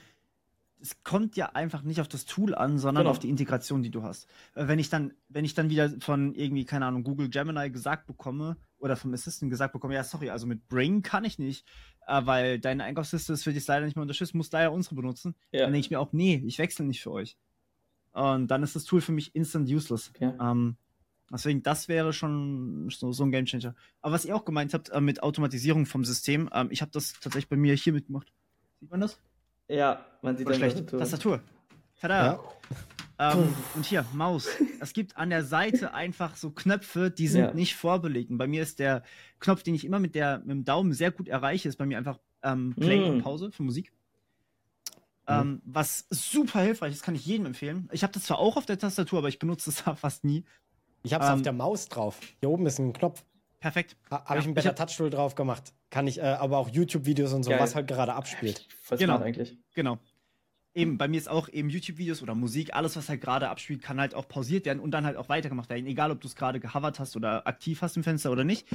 [0.81, 3.11] es kommt ja einfach nicht auf das Tool an, sondern genau.
[3.11, 4.29] auf die Integration, die du hast.
[4.55, 8.07] Äh, wenn ich dann, wenn ich dann wieder von irgendwie, keine Ahnung, Google Gemini gesagt
[8.07, 11.67] bekomme oder vom Assistant gesagt bekomme, ja, sorry, also mit Bring kann ich nicht,
[12.09, 15.37] äh, weil deine Einkaufsliste ist für dich leider nicht mehr unterstützt, muss daher unsere benutzen.
[15.53, 15.63] Ja.
[15.63, 17.37] Dann denke ich mir auch, nee, ich wechsle nicht für euch.
[18.11, 20.13] Und dann ist das Tool für mich instant useless.
[20.19, 20.37] Ja.
[20.41, 20.77] Ähm,
[21.31, 23.77] deswegen, das wäre schon so, so ein Gamechanger.
[24.01, 27.13] Aber was ihr auch gemeint habt äh, mit Automatisierung vom System, ähm, ich habe das
[27.13, 28.33] tatsächlich bei mir hier mitgemacht.
[28.81, 29.21] Sieht man das?
[29.69, 30.77] Ja, man sieht Oder schlecht.
[30.77, 30.99] Tastatur.
[30.99, 31.43] Tastatur.
[32.01, 32.27] Tada.
[32.27, 32.41] Ja.
[33.19, 34.49] Ähm, und hier, Maus.
[34.81, 37.55] Es gibt an der Seite einfach so Knöpfe, die sind ja.
[37.55, 38.31] nicht vorbelegt.
[38.31, 39.03] Und bei mir ist der
[39.39, 41.99] Knopf, den ich immer mit, der, mit dem Daumen sehr gut erreiche, ist bei mir
[41.99, 43.11] einfach ähm, Play mm.
[43.11, 43.93] und Pause für Musik.
[45.29, 45.35] Mhm.
[45.35, 47.89] Ähm, was super hilfreich ist, kann ich jedem empfehlen.
[47.93, 50.45] Ich habe das zwar auch auf der Tastatur, aber ich benutze es fast nie.
[51.03, 52.19] Ich habe es ähm, auf der Maus drauf.
[52.41, 53.25] Hier oben ist ein Knopf.
[53.61, 53.97] Perfekt.
[54.11, 55.73] Ha, habe ja, ich einen Better Touch Tool drauf gemacht.
[55.91, 57.61] Kann ich, äh, aber auch YouTube-Videos und so, Geil.
[57.61, 58.67] was halt gerade abspielt.
[58.83, 59.57] Voll genau, eigentlich.
[59.75, 59.99] Genau.
[60.75, 64.01] Eben, bei mir ist auch eben YouTube-Videos oder Musik, alles, was halt gerade abspielt, kann
[64.01, 65.87] halt auch pausiert werden und dann halt auch weitergemacht werden.
[65.87, 68.67] Egal, ob du es gerade gehovert hast oder aktiv hast im Fenster oder nicht.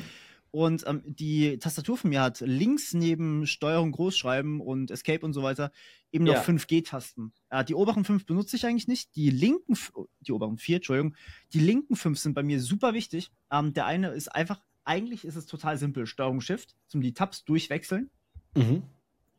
[0.52, 5.43] Und ähm, die Tastatur von mir hat links neben Steuerung, Großschreiben und Escape und so
[5.43, 5.72] weiter
[6.12, 6.41] eben noch ja.
[6.41, 7.34] 5 G-Tasten.
[7.50, 9.16] Äh, die oberen 5 benutze ich eigentlich nicht.
[9.16, 9.78] Die linken,
[10.22, 11.16] die oberen 4, Entschuldigung,
[11.54, 13.32] die linken 5 sind bei mir super wichtig.
[13.52, 16.06] Ähm, der eine ist einfach eigentlich ist es total simpel.
[16.06, 18.10] Steuerung Shift zum die Tabs durchwechseln.
[18.56, 18.84] Mhm.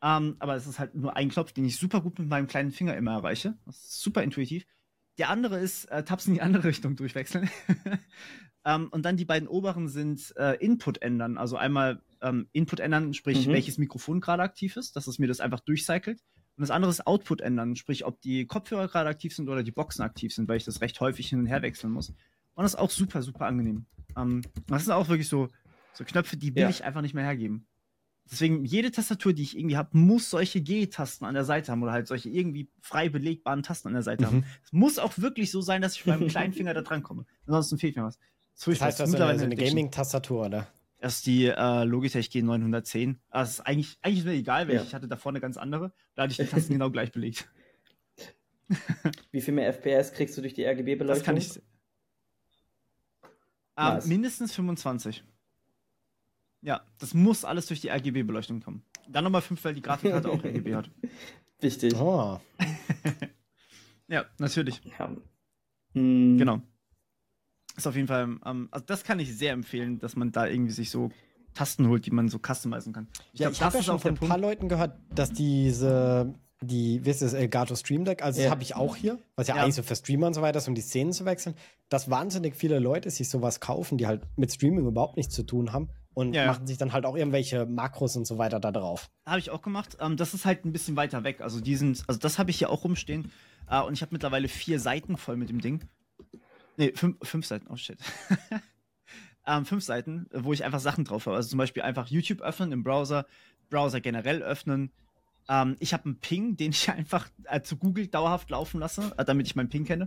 [0.01, 2.71] Ähm, aber es ist halt nur ein Knopf, den ich super gut mit meinem kleinen
[2.71, 3.57] Finger immer erreiche.
[3.65, 4.65] Das ist super intuitiv.
[5.17, 7.49] Der andere ist äh, Tabs in die andere Richtung durchwechseln.
[8.65, 11.37] ähm, und dann die beiden oberen sind äh, Input ändern.
[11.37, 13.51] Also einmal ähm, Input ändern, sprich, mhm.
[13.51, 16.21] welches Mikrofon gerade aktiv ist, dass es mir das einfach durchcycelt.
[16.55, 19.71] Und das andere ist Output ändern, sprich, ob die Kopfhörer gerade aktiv sind oder die
[19.71, 22.09] Boxen aktiv sind, weil ich das recht häufig hin und her wechseln muss.
[22.09, 23.85] Und das ist auch super, super angenehm.
[24.17, 25.47] Ähm, das sind auch wirklich so,
[25.93, 26.69] so Knöpfe, die will ja.
[26.69, 27.65] ich einfach nicht mehr hergeben.
[28.31, 31.91] Deswegen, jede Tastatur, die ich irgendwie habe, muss solche G-Tasten an der Seite haben oder
[31.91, 34.27] halt solche irgendwie frei belegbaren Tasten an der Seite mhm.
[34.27, 34.45] haben.
[34.63, 37.25] Es muss auch wirklich so sein, dass ich mit meinem kleinen Finger da dran komme.
[37.45, 38.19] Ansonsten fehlt mir was.
[38.55, 40.67] Das, das heißt, das ist eine, eine Gaming-Tastatur, oder?
[40.99, 43.15] Das ist die äh, Logitech G910.
[43.29, 44.81] Also, es ist eigentlich, eigentlich ist mir egal, welche.
[44.81, 44.87] Ja.
[44.87, 45.93] Ich hatte davor eine ganz andere.
[46.13, 47.49] Da hatte ich die Tasten genau gleich belegt.
[49.31, 51.07] Wie viel mehr FPS kriegst du durch die RGB-Beleuchtung?
[51.07, 51.61] Das kann ich.
[53.77, 54.05] Nice.
[54.07, 55.23] Mindestens 25.
[56.61, 58.83] Ja, das muss alles durch die RGB-Beleuchtung kommen.
[59.07, 60.89] Dann nochmal 5, weil die Grafikkarte auch RGB hat.
[61.61, 61.95] Wichtig.
[61.95, 62.39] Oh.
[64.07, 64.81] ja, natürlich.
[64.97, 65.09] Ja.
[65.93, 66.37] Mm.
[66.37, 66.61] Genau.
[67.75, 70.71] Ist auf jeden Fall, ähm, also das kann ich sehr empfehlen, dass man da irgendwie
[70.71, 71.11] sich so
[71.53, 73.07] Tasten holt, die man so customizen kann.
[73.33, 77.09] Ich, ja, ich habe ja schon von ein paar Leuten gehört, dass diese die, wie
[77.09, 78.47] ist das, Elgato Stream Deck, also ja.
[78.47, 80.57] das habe ich auch hier, was ja, ja, eigentlich so für Streamer und so weiter
[80.57, 81.55] ist, um die Szenen zu wechseln,
[81.87, 85.71] dass wahnsinnig viele Leute sich sowas kaufen, die halt mit Streaming überhaupt nichts zu tun
[85.71, 85.89] haben
[86.19, 86.47] und ja.
[86.47, 89.09] machen sich dann halt auch irgendwelche Makros und so weiter da drauf.
[89.25, 89.97] Habe ich auch gemacht.
[90.01, 91.39] Ähm, das ist halt ein bisschen weiter weg.
[91.39, 93.31] Also die sind, also das habe ich hier auch rumstehen
[93.69, 95.87] äh, und ich habe mittlerweile vier Seiten voll mit dem Ding.
[96.75, 97.97] Nee, fünf, fünf Seiten, oh shit.
[99.47, 101.37] ähm, fünf Seiten, wo ich einfach Sachen drauf habe.
[101.37, 103.25] Also zum Beispiel einfach YouTube öffnen im Browser,
[103.69, 104.91] Browser generell öffnen,
[105.49, 109.25] ähm, ich habe einen Ping, den ich einfach äh, zu Google dauerhaft laufen lasse, äh,
[109.25, 110.05] damit ich meinen Ping kenne.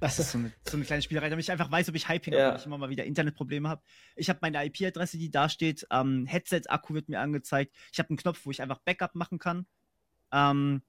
[0.00, 2.32] Das ist so eine, so eine kleine Spielerei, damit ich einfach weiß, ob ich Hyping
[2.32, 2.40] ja.
[2.40, 3.82] habe, wenn ich immer mal wieder Internetprobleme habe.
[4.16, 5.86] Ich habe meine IP-Adresse, die da steht.
[5.90, 7.74] Ähm, Headset-Akku wird mir angezeigt.
[7.92, 9.66] Ich habe einen Knopf, wo ich einfach Backup machen kann.
[10.32, 10.82] Ähm,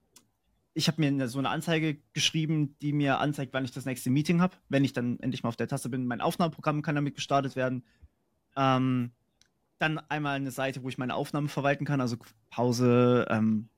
[0.74, 4.40] ich habe mir so eine Anzeige geschrieben, die mir anzeigt, wann ich das nächste Meeting
[4.40, 4.56] habe.
[4.70, 7.84] Wenn ich dann endlich mal auf der Taste bin, mein Aufnahmeprogramm kann damit gestartet werden.
[8.56, 9.12] Ähm,
[9.78, 12.16] dann einmal eine Seite, wo ich meine Aufnahme verwalten kann, also
[12.48, 13.68] Pause, ähm,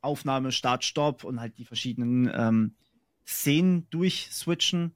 [0.00, 2.76] Aufnahme, Start, Stopp und halt die verschiedenen ähm,
[3.26, 4.94] Szenen durchswitchen.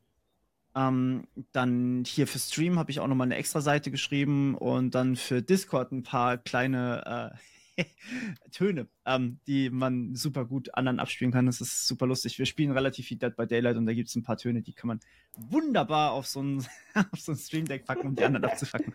[0.75, 5.17] Ähm, dann hier für Stream habe ich auch nochmal eine extra Seite geschrieben und dann
[5.17, 7.35] für Discord ein paar kleine
[7.77, 7.85] äh,
[8.53, 11.47] Töne, ähm, die man super gut anderen abspielen kann.
[11.47, 12.39] Das ist super lustig.
[12.39, 14.73] Wir spielen relativ viel Dead by Daylight und da gibt es ein paar Töne, die
[14.73, 15.01] kann man
[15.37, 16.65] wunderbar auf so ein,
[17.13, 18.95] auf so ein Stream Deck packen, um die anderen abzufacken.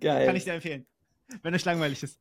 [0.00, 0.26] Geil.
[0.26, 0.86] Kann ich dir empfehlen,
[1.42, 2.18] wenn euch langweilig ist.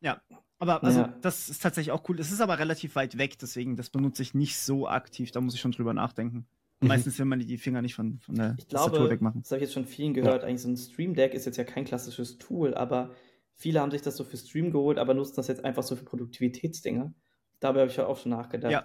[0.00, 0.20] Ja,
[0.62, 1.14] aber also, ja.
[1.22, 2.20] das ist tatsächlich auch cool.
[2.20, 5.32] Es ist aber relativ weit weg, deswegen, das benutze ich nicht so aktiv.
[5.32, 6.46] Da muss ich schon drüber nachdenken.
[6.78, 6.86] Mhm.
[6.86, 9.42] Meistens will man die Finger nicht von, von der ich Tastatur wegmachen.
[9.42, 10.42] Das habe ich jetzt schon vielen gehört.
[10.42, 10.48] Ja.
[10.48, 13.10] Eigentlich so ein Stream Deck ist jetzt ja kein klassisches Tool, aber
[13.54, 16.04] viele haben sich das so für Stream geholt, aber nutzen das jetzt einfach so für
[16.04, 17.12] Produktivitätsdinge.
[17.58, 18.70] Dabei habe ich ja auch schon nachgedacht.
[18.70, 18.84] Ja.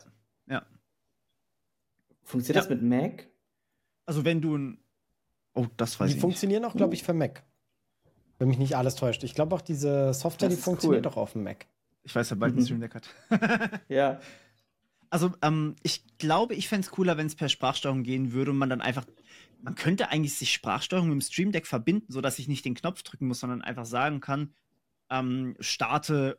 [0.49, 0.65] ja.
[2.23, 2.69] Funktioniert ja.
[2.69, 3.28] das mit Mac?
[4.07, 4.80] Also, wenn du ein.
[5.53, 6.15] Oh, das weiß die ich.
[6.15, 7.43] Die funktionieren auch, glaube ich, für Mac.
[8.39, 9.23] Wenn mich nicht alles täuscht.
[9.23, 11.11] Ich glaube auch diese Software, das die funktioniert cool.
[11.11, 11.65] doch auf dem Mac.
[12.03, 12.59] Ich weiß, wer bald mhm.
[12.59, 13.09] ein Stream Deck hat.
[13.89, 14.19] ja.
[15.09, 18.57] Also, ähm, ich glaube, ich fände es cooler, wenn es per Sprachsteuerung gehen würde und
[18.57, 19.05] man dann einfach.
[19.61, 23.01] Man könnte eigentlich sich Sprachsteuerung mit dem Stream Deck verbinden, sodass ich nicht den Knopf
[23.01, 24.53] drücken muss, sondern einfach sagen kann,
[25.09, 26.38] ähm, starte,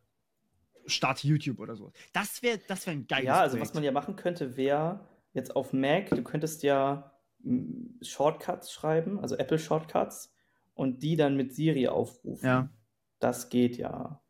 [0.86, 1.92] starte YouTube oder so.
[2.12, 3.70] Das wäre das wär ein geiles Ja, also Projekt.
[3.70, 5.00] was man ja machen könnte, wäre
[5.32, 10.32] jetzt auf Mac, du könntest ja hm, Shortcuts schreiben, also Apple Shortcuts,
[10.78, 12.46] und die dann mit Siri aufrufen.
[12.46, 12.68] Ja.
[13.18, 14.22] Das geht ja.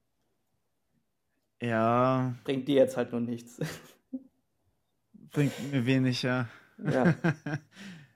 [1.60, 2.34] Ja.
[2.44, 3.60] Bringt dir jetzt halt nur nichts.
[5.30, 6.48] Bringt mir wenig, ja.
[6.82, 7.14] ja.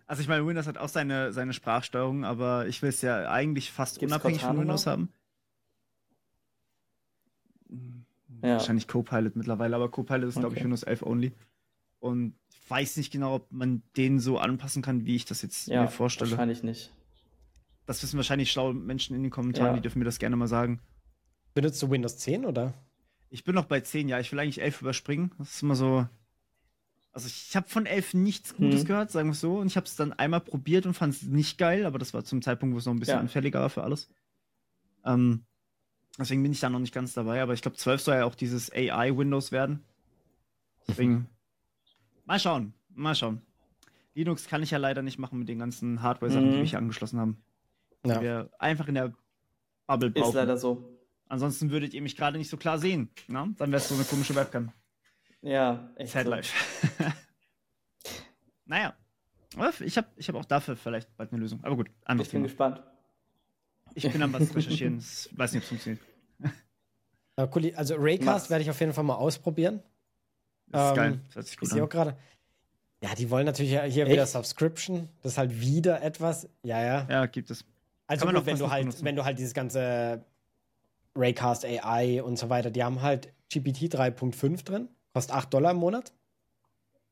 [0.06, 3.72] Also ich meine, Windows hat auch seine, seine Sprachsteuerung, aber ich will es ja eigentlich
[3.72, 4.92] fast Gibt's unabhängig Cortana von Windows noch?
[4.92, 5.08] haben.
[8.42, 8.56] Ja.
[8.56, 10.40] Wahrscheinlich Copilot mittlerweile, aber Copilot ist, okay.
[10.40, 11.32] glaube ich, Windows 11 only.
[11.98, 15.68] Und ich weiß nicht genau, ob man den so anpassen kann, wie ich das jetzt
[15.68, 16.30] ja, mir vorstelle.
[16.32, 16.92] Wahrscheinlich nicht.
[17.86, 19.74] Das wissen wahrscheinlich schlaue Menschen in den Kommentaren, ja.
[19.74, 20.80] die dürfen mir das gerne mal sagen.
[21.54, 22.74] Benutzt du Windows 10 oder?
[23.28, 24.20] Ich bin noch bei 10, ja.
[24.20, 25.32] Ich will eigentlich 11 überspringen.
[25.38, 26.06] Das ist immer so.
[27.12, 28.86] Also ich habe von 11 nichts Gutes mhm.
[28.86, 29.58] gehört, sagen wir es so.
[29.58, 32.24] Und ich habe es dann einmal probiert und fand es nicht geil, aber das war
[32.24, 33.20] zum Zeitpunkt, wo es noch ein bisschen ja.
[33.20, 34.08] anfälliger war für alles.
[35.04, 35.44] Ähm,
[36.18, 38.34] deswegen bin ich da noch nicht ganz dabei, aber ich glaube, 12 soll ja auch
[38.34, 39.82] dieses AI-Windows werden.
[40.88, 41.28] Deswegen.
[42.24, 43.42] mal schauen, mal schauen.
[44.14, 46.52] Linux kann ich ja leider nicht machen mit den ganzen Hardware-Sachen, mhm.
[46.52, 47.42] die wir hier angeschlossen haben.
[48.04, 48.20] Ja.
[48.20, 49.12] Wir einfach in der
[49.86, 50.28] Bubble brauchen.
[50.28, 50.88] Ist leider so.
[51.28, 53.10] Ansonsten würdet ihr mich gerade nicht so klar sehen.
[53.28, 53.46] Na?
[53.46, 53.54] Ne?
[53.58, 54.72] Dann wäre es so eine komische Webcam.
[55.40, 56.12] Ja, echt.
[56.12, 56.30] Sad so.
[56.30, 56.54] life.
[58.64, 58.94] naja.
[59.80, 61.62] Ich habe ich hab auch dafür vielleicht bald eine Lösung.
[61.62, 62.48] Aber gut, anderes Ich bin Thema.
[62.48, 62.82] gespannt.
[63.94, 64.98] Ich bin am was recherchieren.
[65.32, 66.00] Ich weiß nicht, ob es funktioniert.
[67.76, 69.82] Also Raycast werde ich auf jeden Fall mal ausprobieren.
[70.68, 71.20] Das ist ähm, geil.
[71.26, 71.80] Das hört sich gut ich an.
[71.80, 72.16] auch gerade.
[73.02, 74.12] Ja, die wollen natürlich hier Echt?
[74.12, 75.08] wieder Subscription.
[75.22, 76.48] Das ist halt wieder etwas.
[76.62, 77.06] Ja, ja.
[77.10, 77.64] Ja, gibt es.
[78.12, 80.24] Also gut, wenn du halt, wenn du halt dieses ganze
[81.16, 85.78] Raycast AI und so weiter, die haben halt GPT 3.5 drin, kostet 8 Dollar im
[85.78, 86.12] Monat.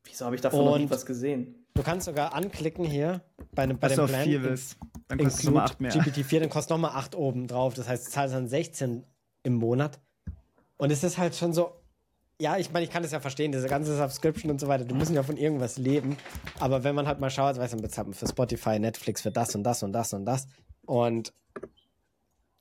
[0.05, 1.67] Wieso habe ich davon und noch nie was gesehen?
[1.75, 3.23] Du kannst sogar anklicken hier
[3.53, 4.25] bei, bei dem Plan.
[4.25, 4.77] Vier willst.
[5.09, 5.91] Dann kostet es nochmal 8 mehr.
[5.91, 7.75] GPT 4, dann kostet nochmal 8 oben drauf.
[7.75, 9.05] Das heißt, du zahlst dann 16
[9.43, 10.01] im Monat.
[10.77, 11.80] Und es ist halt schon so,
[12.41, 14.95] ja, ich meine, ich kann das ja verstehen, diese ganze Subscription und so weiter, die
[14.95, 16.17] müssen ja von irgendwas leben.
[16.59, 19.55] Aber wenn man halt mal schaut, weiß man, bezahlt man für Spotify, Netflix, für das
[19.55, 20.49] und das und das und das.
[20.87, 21.35] Und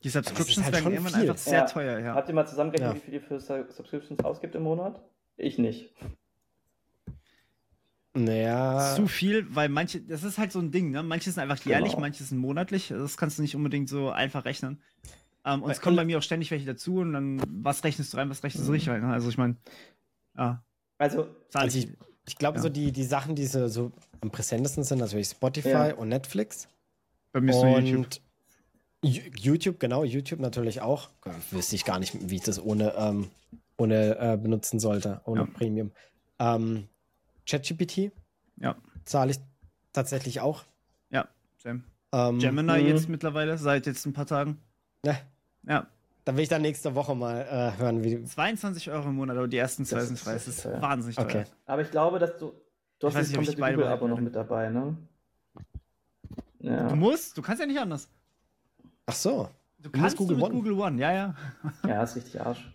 [0.03, 1.65] die Subscriptions halt werden irgendwann einfach sehr ja.
[1.65, 2.13] teuer, ja.
[2.13, 3.01] Habt ihr mal zusammengerechnet, ja.
[3.01, 5.01] wie viel ihr für Subscriptions ausgibt im Monat?
[5.38, 5.93] Ich nicht.
[8.13, 8.95] Naja.
[8.95, 11.03] Zu viel, weil manche, das ist halt so ein Ding, ne?
[11.03, 12.01] Manche sind einfach jährlich, genau.
[12.01, 12.89] manche sind monatlich.
[12.89, 14.82] Das kannst du nicht unbedingt so einfach rechnen.
[15.45, 18.17] Ähm, und es kommen bei mir auch ständig welche dazu und dann, was rechnest du
[18.17, 19.01] rein, was rechnest du nicht rein?
[19.01, 19.11] Ne?
[19.11, 19.55] Also ich meine,
[20.37, 20.63] ja.
[20.97, 21.89] Also, also ich,
[22.27, 22.61] ich glaube, ja.
[22.61, 25.95] so die, die Sachen, die so, so am präsentesten sind, also Spotify ja.
[25.95, 26.67] und Netflix.
[27.31, 28.21] Bei mir ist nur YouTube.
[29.01, 31.09] YouTube, genau, YouTube natürlich auch.
[31.51, 33.29] Wüsste ich gar nicht, wie ich das ohne, ähm,
[33.77, 35.47] ohne äh, benutzen sollte, ohne ja.
[35.47, 35.91] Premium.
[36.37, 36.89] Ähm,
[37.49, 38.11] ChatGPT.
[38.57, 38.75] Ja.
[39.05, 39.37] Zahle ich
[39.93, 40.65] tatsächlich auch.
[41.09, 41.85] Ja, Sam.
[42.11, 44.59] Ähm, Gemini jetzt mittlerweile, seit jetzt ein paar Tagen.
[45.05, 45.17] Ja.
[45.67, 45.87] Ja.
[46.25, 48.23] Dann will ich dann nächste Woche mal äh, hören, wie.
[48.23, 50.33] 22 Euro im Monat, aber die ersten zwei sind frei.
[50.33, 50.81] Das ist ja.
[50.81, 51.25] wahnsinnig teuer.
[51.25, 51.43] Okay.
[51.65, 52.53] Aber ich glaube, dass du.
[52.99, 54.97] Du hast das komplette Google-Abo noch mit dabei, ne?
[56.59, 56.87] Ja.
[56.89, 58.09] Du musst, du kannst ja nicht anders.
[59.05, 59.49] Ach so.
[59.77, 60.53] Du, du kannst Google mit One.
[60.53, 61.35] Google One, ja, ja.
[61.87, 62.69] Ja, ist richtig Arsch.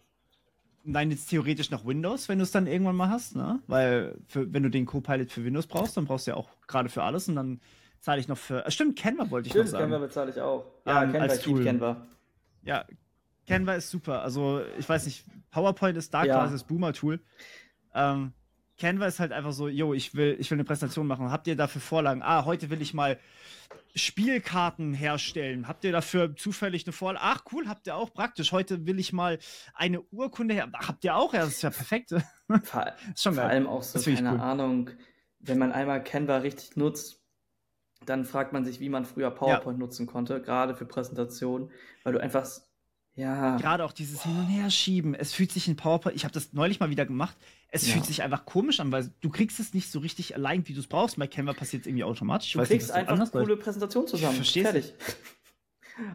[0.83, 3.61] Nein, jetzt theoretisch noch Windows, wenn du es dann irgendwann mal hast, ne?
[3.67, 6.89] Weil für, wenn du den Copilot für Windows brauchst, dann brauchst du ja auch gerade
[6.89, 7.61] für alles und dann
[8.05, 8.65] zahle ich noch für.
[8.67, 9.91] Äh, stimmt, Canva wollte ich stimmt, noch sagen.
[9.91, 10.67] Canva bezahle ich auch.
[10.87, 11.65] Ja, um, Canva, als Tool.
[11.65, 12.07] Canva.
[12.63, 12.85] Ja,
[13.49, 14.23] Canva ist super.
[14.23, 16.35] Also, ich weiß nicht, PowerPoint ist da ja.
[16.35, 17.21] quasi das Boomer-Tool.
[17.95, 18.33] Ähm,
[18.79, 21.31] Canva ist halt einfach so, yo, ich will, ich will eine Präsentation machen.
[21.31, 22.23] Habt ihr dafür Vorlagen?
[22.23, 23.19] Ah, heute will ich mal
[23.95, 25.67] Spielkarten herstellen.
[25.67, 27.25] Habt ihr dafür zufällig eine Vorlage?
[27.25, 28.53] Ach, cool, habt ihr auch praktisch.
[28.53, 29.39] Heute will ich mal
[29.75, 30.69] eine Urkunde her.
[30.75, 31.33] Habt ihr auch?
[31.33, 32.11] Ja, das ist ja perfekt.
[32.65, 34.41] Vor, ist schon vor allem auch so, keine cool.
[34.41, 34.91] Ahnung,
[35.39, 37.24] wenn man einmal Canva richtig nutzt,
[38.09, 39.85] dann fragt man sich, wie man früher PowerPoint ja.
[39.85, 41.71] nutzen konnte, gerade für Präsentationen,
[42.03, 42.47] weil du einfach
[43.17, 43.57] ja.
[43.59, 45.15] Gerade auch dieses Hin- und Herschieben.
[45.15, 47.37] Es fühlt sich in PowerPoint, ich habe das neulich mal wieder gemacht,
[47.69, 47.93] es ja.
[47.93, 50.81] fühlt sich einfach komisch an, weil du kriegst es nicht so richtig allein, wie du
[50.81, 51.17] es brauchst.
[51.19, 52.53] Bei Canva passiert es irgendwie automatisch.
[52.53, 54.35] Du kriegst nicht, einfach eine coole Präsentation zusammen.
[54.35, 54.95] Verstehst Fertig.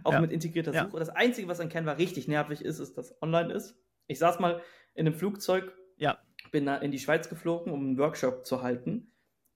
[0.03, 0.21] auch ja.
[0.21, 0.93] mit integrierter Suche.
[0.93, 0.99] Ja.
[0.99, 3.77] Das Einzige, was an Canva richtig nervig ist, ist, dass online ist.
[4.07, 4.61] Ich saß mal
[4.93, 6.17] in einem Flugzeug, ja.
[6.51, 9.11] bin in die Schweiz geflogen, um einen Workshop zu halten.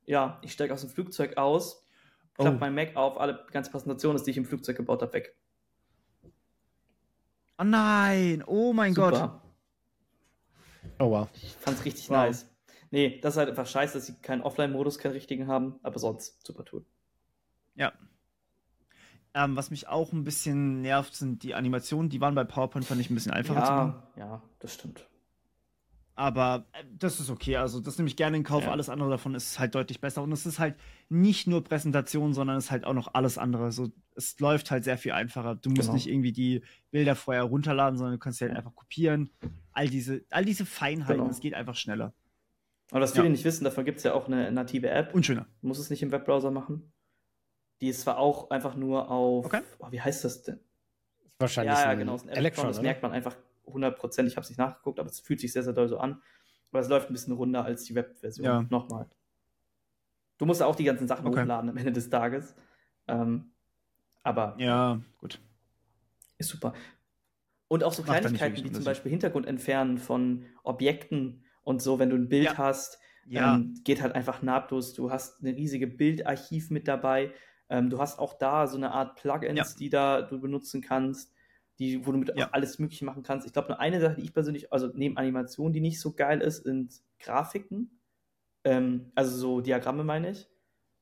[0.05, 1.82] Ja, ich steige aus dem Flugzeug aus,
[2.33, 2.59] klappe oh.
[2.59, 5.35] mein Mac auf, alle ganze Präsentation ist, die ich im Flugzeug gebaut habe, weg.
[7.57, 9.11] Oh nein, oh mein Super.
[9.11, 9.41] Gott.
[10.99, 11.29] Oh wow.
[11.33, 12.25] Ich fand's richtig wow.
[12.25, 12.49] nice.
[12.91, 16.45] Nee, das ist halt einfach scheiße, dass sie keinen Offline-Modus, keinen richtigen haben, aber sonst
[16.45, 16.85] super Tool.
[17.75, 17.91] Ja.
[19.33, 22.09] Ähm, was mich auch ein bisschen nervt, sind die Animationen.
[22.09, 24.03] Die waren bei PowerPoint, fand ich, ein bisschen einfacher ja, zu machen.
[24.15, 25.07] Ja, das stimmt.
[26.15, 27.57] Aber äh, das ist okay.
[27.57, 28.63] Also, das nehme ich gerne in Kauf.
[28.63, 28.71] Ja.
[28.71, 30.21] Alles andere davon ist halt deutlich besser.
[30.21, 30.75] Und es ist halt
[31.09, 33.71] nicht nur Präsentation, sondern es ist halt auch noch alles andere.
[33.71, 35.55] So, es läuft halt sehr viel einfacher.
[35.55, 35.93] Du musst genau.
[35.93, 36.61] nicht irgendwie die
[36.91, 39.31] Bilder vorher runterladen, sondern du kannst sie halt einfach kopieren.
[39.71, 41.31] All diese, all diese Feinheiten, genau.
[41.31, 42.13] es geht einfach schneller.
[42.91, 43.31] Aber was viele ja.
[43.31, 45.15] nicht wissen, davon gibt es ja auch eine native App.
[45.15, 45.47] Und schöner.
[45.61, 46.93] Du musst es nicht im Webbrowser machen.
[47.81, 49.47] Die ist zwar auch einfach nur auf.
[49.47, 49.61] Okay.
[49.79, 50.59] Oh, wie heißt das denn?
[51.39, 51.73] Wahrscheinlich.
[51.73, 52.17] Ja, ja genau.
[52.17, 53.35] Ein Electron, das merkt man einfach
[53.67, 54.25] 100%.
[54.25, 56.21] Ich habe es nicht nachgeguckt, aber es fühlt sich sehr, sehr doll so an.
[56.71, 58.45] Aber es läuft ein bisschen runder als die Web-Version.
[58.45, 58.65] Ja.
[58.69, 59.07] Nochmal.
[60.37, 61.41] Du musst auch die ganzen Sachen okay.
[61.41, 62.55] hochladen am Ende des Tages.
[63.07, 63.51] Ähm,
[64.23, 64.55] aber.
[64.57, 65.39] Ja, gut.
[66.37, 66.73] Ist super.
[67.67, 72.15] Und auch so Kleinigkeiten wie zum Beispiel Hintergrund entfernen von Objekten und so, wenn du
[72.15, 72.57] ein Bild ja.
[72.57, 73.55] hast, ja.
[73.55, 74.93] Ähm, geht halt einfach nahtlos.
[74.93, 77.31] Du hast eine riesige Bildarchiv mit dabei.
[77.69, 79.77] Ähm, du hast auch da so eine Art Plugins, ja.
[79.77, 81.33] die da du benutzen kannst
[81.79, 82.49] die, wo du mit ja.
[82.51, 83.47] alles Mögliche machen kannst.
[83.47, 86.41] Ich glaube, nur eine Sache, die ich persönlich, also neben Animation, die nicht so geil
[86.41, 87.99] ist, sind Grafiken.
[88.63, 90.49] Ähm, also so Diagramme meine ich.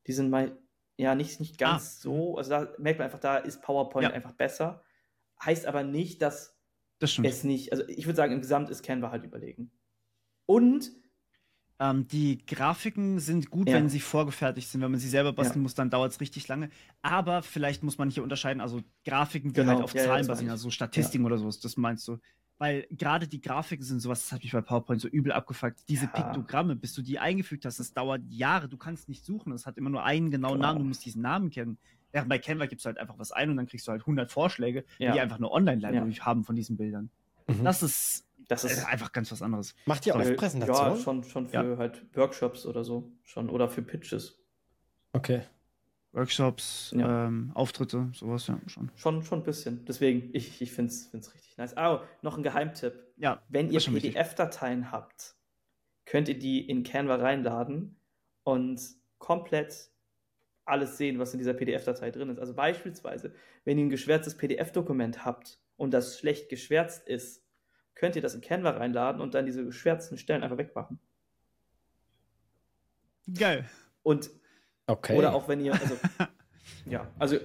[0.08, 0.58] Die sind mal,
[0.98, 2.02] ja, nicht, nicht ganz ah.
[2.02, 2.38] so.
[2.38, 4.14] Also da merkt man einfach, da ist PowerPoint ja.
[4.14, 4.82] einfach besser.
[5.44, 6.58] Heißt aber nicht, dass
[7.00, 9.72] das es nicht, also ich würde sagen, im Gesamt ist Canva halt überlegen.
[10.46, 10.92] Und
[11.82, 13.74] ähm, die Grafiken sind gut, ja.
[13.74, 14.82] wenn sie vorgefertigt sind.
[14.82, 15.64] Wenn man sie selber basteln ja.
[15.64, 16.70] muss, dann dauert es richtig lange.
[17.02, 19.74] Aber vielleicht muss man hier unterscheiden, also Grafiken, die genau.
[19.74, 22.20] halt auf ja, Zahlen basieren, also Statistiken oder sowas, das meinst du.
[22.60, 25.80] Weil gerade die Grafiken sind sowas, das hat mich bei PowerPoint so übel abgefuckt.
[25.90, 28.70] Diese Piktogramme, bis du die eingefügt hast, das dauert Jahre.
[28.70, 29.52] Du kannst nicht suchen.
[29.52, 30.68] Es hat immer nur einen genauen genau.
[30.68, 30.80] Namen.
[30.82, 31.80] Du musst diesen Namen kennen.
[32.12, 34.32] Während bei Canva gibst du halt einfach was ein und dann kriegst du halt 100
[34.32, 37.10] Vorschläge, die einfach eine Online-Library haben von diesen Bildern.
[37.48, 37.64] Mhm.
[37.64, 39.76] Das ist das ist einfach ganz was anderes.
[39.86, 40.98] Macht ihr auch äh, Präsentationen?
[40.98, 41.78] Ja, schon, schon für ja.
[41.78, 43.10] halt Workshops oder so.
[43.24, 43.50] Schon.
[43.50, 44.38] Oder für Pitches.
[45.14, 45.44] Okay.
[46.12, 47.28] Workshops, ja.
[47.28, 48.92] ähm, Auftritte, sowas, ja, schon.
[48.96, 49.86] Schon, schon ein bisschen.
[49.86, 51.78] Deswegen, ich, ich finde es richtig nice.
[51.78, 52.94] Ah, noch ein Geheimtipp.
[53.16, 53.42] Ja.
[53.48, 55.36] Wenn ihr PDF-Dateien habt,
[56.06, 57.96] könnt ihr die in Canva reinladen
[58.44, 58.82] und
[59.20, 59.92] komplett
[60.66, 62.40] alles sehen, was in dieser PDF-Datei drin ist.
[62.40, 63.34] Also beispielsweise,
[63.64, 67.42] wenn ihr ein geschwärztes PDF-Dokument habt und das schlecht geschwärzt ist,
[67.96, 71.00] könnt ihr das in Canva reinladen und dann diese geschwärzten Stellen einfach wegmachen.
[73.34, 73.70] Geil.
[74.04, 74.30] Und
[74.88, 75.18] okay.
[75.18, 75.98] oder auch wenn ihr, also
[76.86, 77.38] ja, also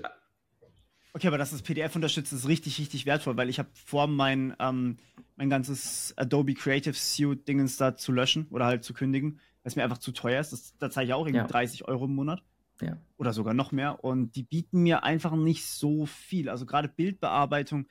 [1.17, 4.55] Okay, aber dass das PDF unterstützt, ist richtig, richtig wertvoll, weil ich habe vor, mein,
[4.61, 4.99] ähm,
[5.37, 9.77] mein ganzes Adobe Creative Suite Dingens da zu löschen oder halt zu kündigen, weil es
[9.77, 10.53] mir einfach zu teuer ist.
[10.53, 11.47] Das, da zahle ich auch irgendwie ja.
[11.47, 12.43] 30 Euro im Monat.
[12.83, 12.99] Ja.
[13.17, 14.05] Oder sogar noch mehr.
[14.05, 16.51] Und die bieten mir einfach nicht so viel.
[16.51, 17.87] Also gerade Bildbearbeitung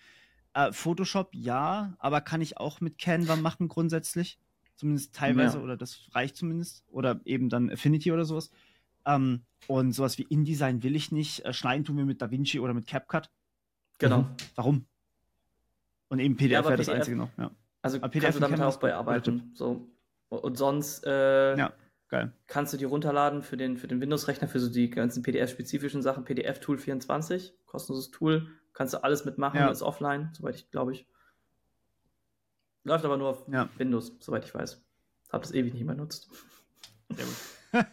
[0.55, 4.39] äh, Photoshop ja, aber kann ich auch mit Canva machen grundsätzlich.
[4.75, 5.63] Zumindest teilweise, ja.
[5.63, 6.83] oder das reicht zumindest.
[6.89, 8.49] Oder eben dann Affinity oder sowas.
[9.05, 11.45] Ähm, und sowas wie InDesign will ich nicht.
[11.45, 13.29] Äh, schneiden tun wir mit DaVinci oder mit CapCut.
[13.99, 14.21] Genau.
[14.21, 14.35] Mhm.
[14.55, 14.85] Warum?
[16.07, 17.29] Und eben PDF ja, wäre das einzige noch.
[17.37, 17.51] Ja.
[17.81, 19.51] Also aber PDF kannst du damit auch bearbeiten.
[19.55, 19.87] So.
[20.29, 21.73] Und sonst äh, ja,
[22.07, 22.33] geil.
[22.47, 26.23] kannst du die runterladen für den, für den Windows-Rechner, für so die ganzen PDF-spezifischen Sachen.
[26.25, 28.49] PDF-Tool 24, kostenloses Tool.
[28.75, 29.69] Kannst du alles mitmachen, ja.
[29.69, 31.07] ist offline, soweit ich glaube ich.
[32.83, 33.67] Läuft aber nur auf ja.
[33.77, 34.85] Windows, soweit ich weiß.
[35.31, 36.29] Hab das ewig nicht mehr benutzt.
[37.09, 37.35] Sehr gut.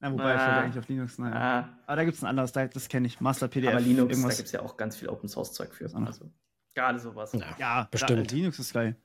[0.00, 0.34] Na, wobei ah.
[0.34, 1.36] ich eigentlich auf Linux, naja.
[1.36, 1.78] Ah.
[1.86, 3.20] Aber da gibt es ein anderes, das kenne ich.
[3.20, 3.72] Master PDF.
[3.72, 4.32] Aber Linux, irgendwas.
[4.32, 5.94] da gibt es ja auch ganz viel Open Source Zeug für.
[5.94, 6.30] Also,
[6.74, 7.32] gerade sowas.
[7.34, 8.30] Ja, ja bestimmt.
[8.30, 8.96] Da, Linux ist geil.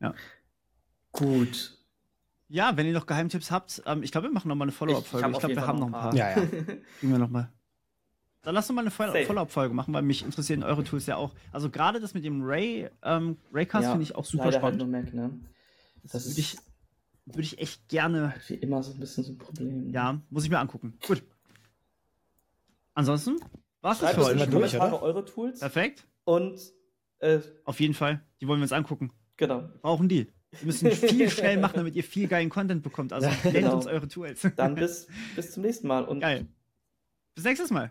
[0.00, 0.14] Ja.
[1.12, 1.78] Gut.
[2.48, 5.26] Ja, wenn ihr noch Geheimtipps habt, ähm, ich glaube, wir machen nochmal eine Follow-up-Folge.
[5.28, 6.14] Ich, ich glaube, wir haben noch ein paar.
[6.14, 6.36] Ja, ja.
[7.00, 7.50] Gehen wir nochmal.
[8.46, 11.34] Dann lass uns mal eine Follow-up-Folge machen, weil mich interessieren eure Tools ja auch.
[11.50, 14.82] Also gerade das mit dem Ray, ähm, Raycast ja, finde ich auch super spannend.
[14.82, 15.40] Halt Mac, ne?
[16.04, 16.56] Das, das würde ich,
[17.24, 18.34] würd ich echt gerne.
[18.46, 19.90] Wie immer so ein bisschen so ein Problem.
[19.90, 20.96] Ja, muss ich mir angucken.
[21.04, 21.24] Gut.
[22.94, 23.40] Ansonsten
[23.80, 24.46] was das für heute.
[24.46, 25.02] Durch, oder?
[25.02, 25.58] eure Tools.
[25.58, 26.06] Perfekt.
[26.22, 26.60] Und
[27.18, 28.20] äh, auf jeden Fall.
[28.40, 29.10] Die wollen wir uns angucken.
[29.38, 29.62] Genau.
[29.62, 30.28] Wir brauchen die.
[30.52, 33.12] Wir müssen viel schnell machen, damit ihr viel geilen Content bekommt.
[33.12, 33.74] Also ja, genau.
[33.74, 34.46] uns eure Tools.
[34.54, 36.04] Dann bis, bis zum nächsten Mal.
[36.04, 36.46] Und Geil.
[37.34, 37.90] Bis nächstes Mal.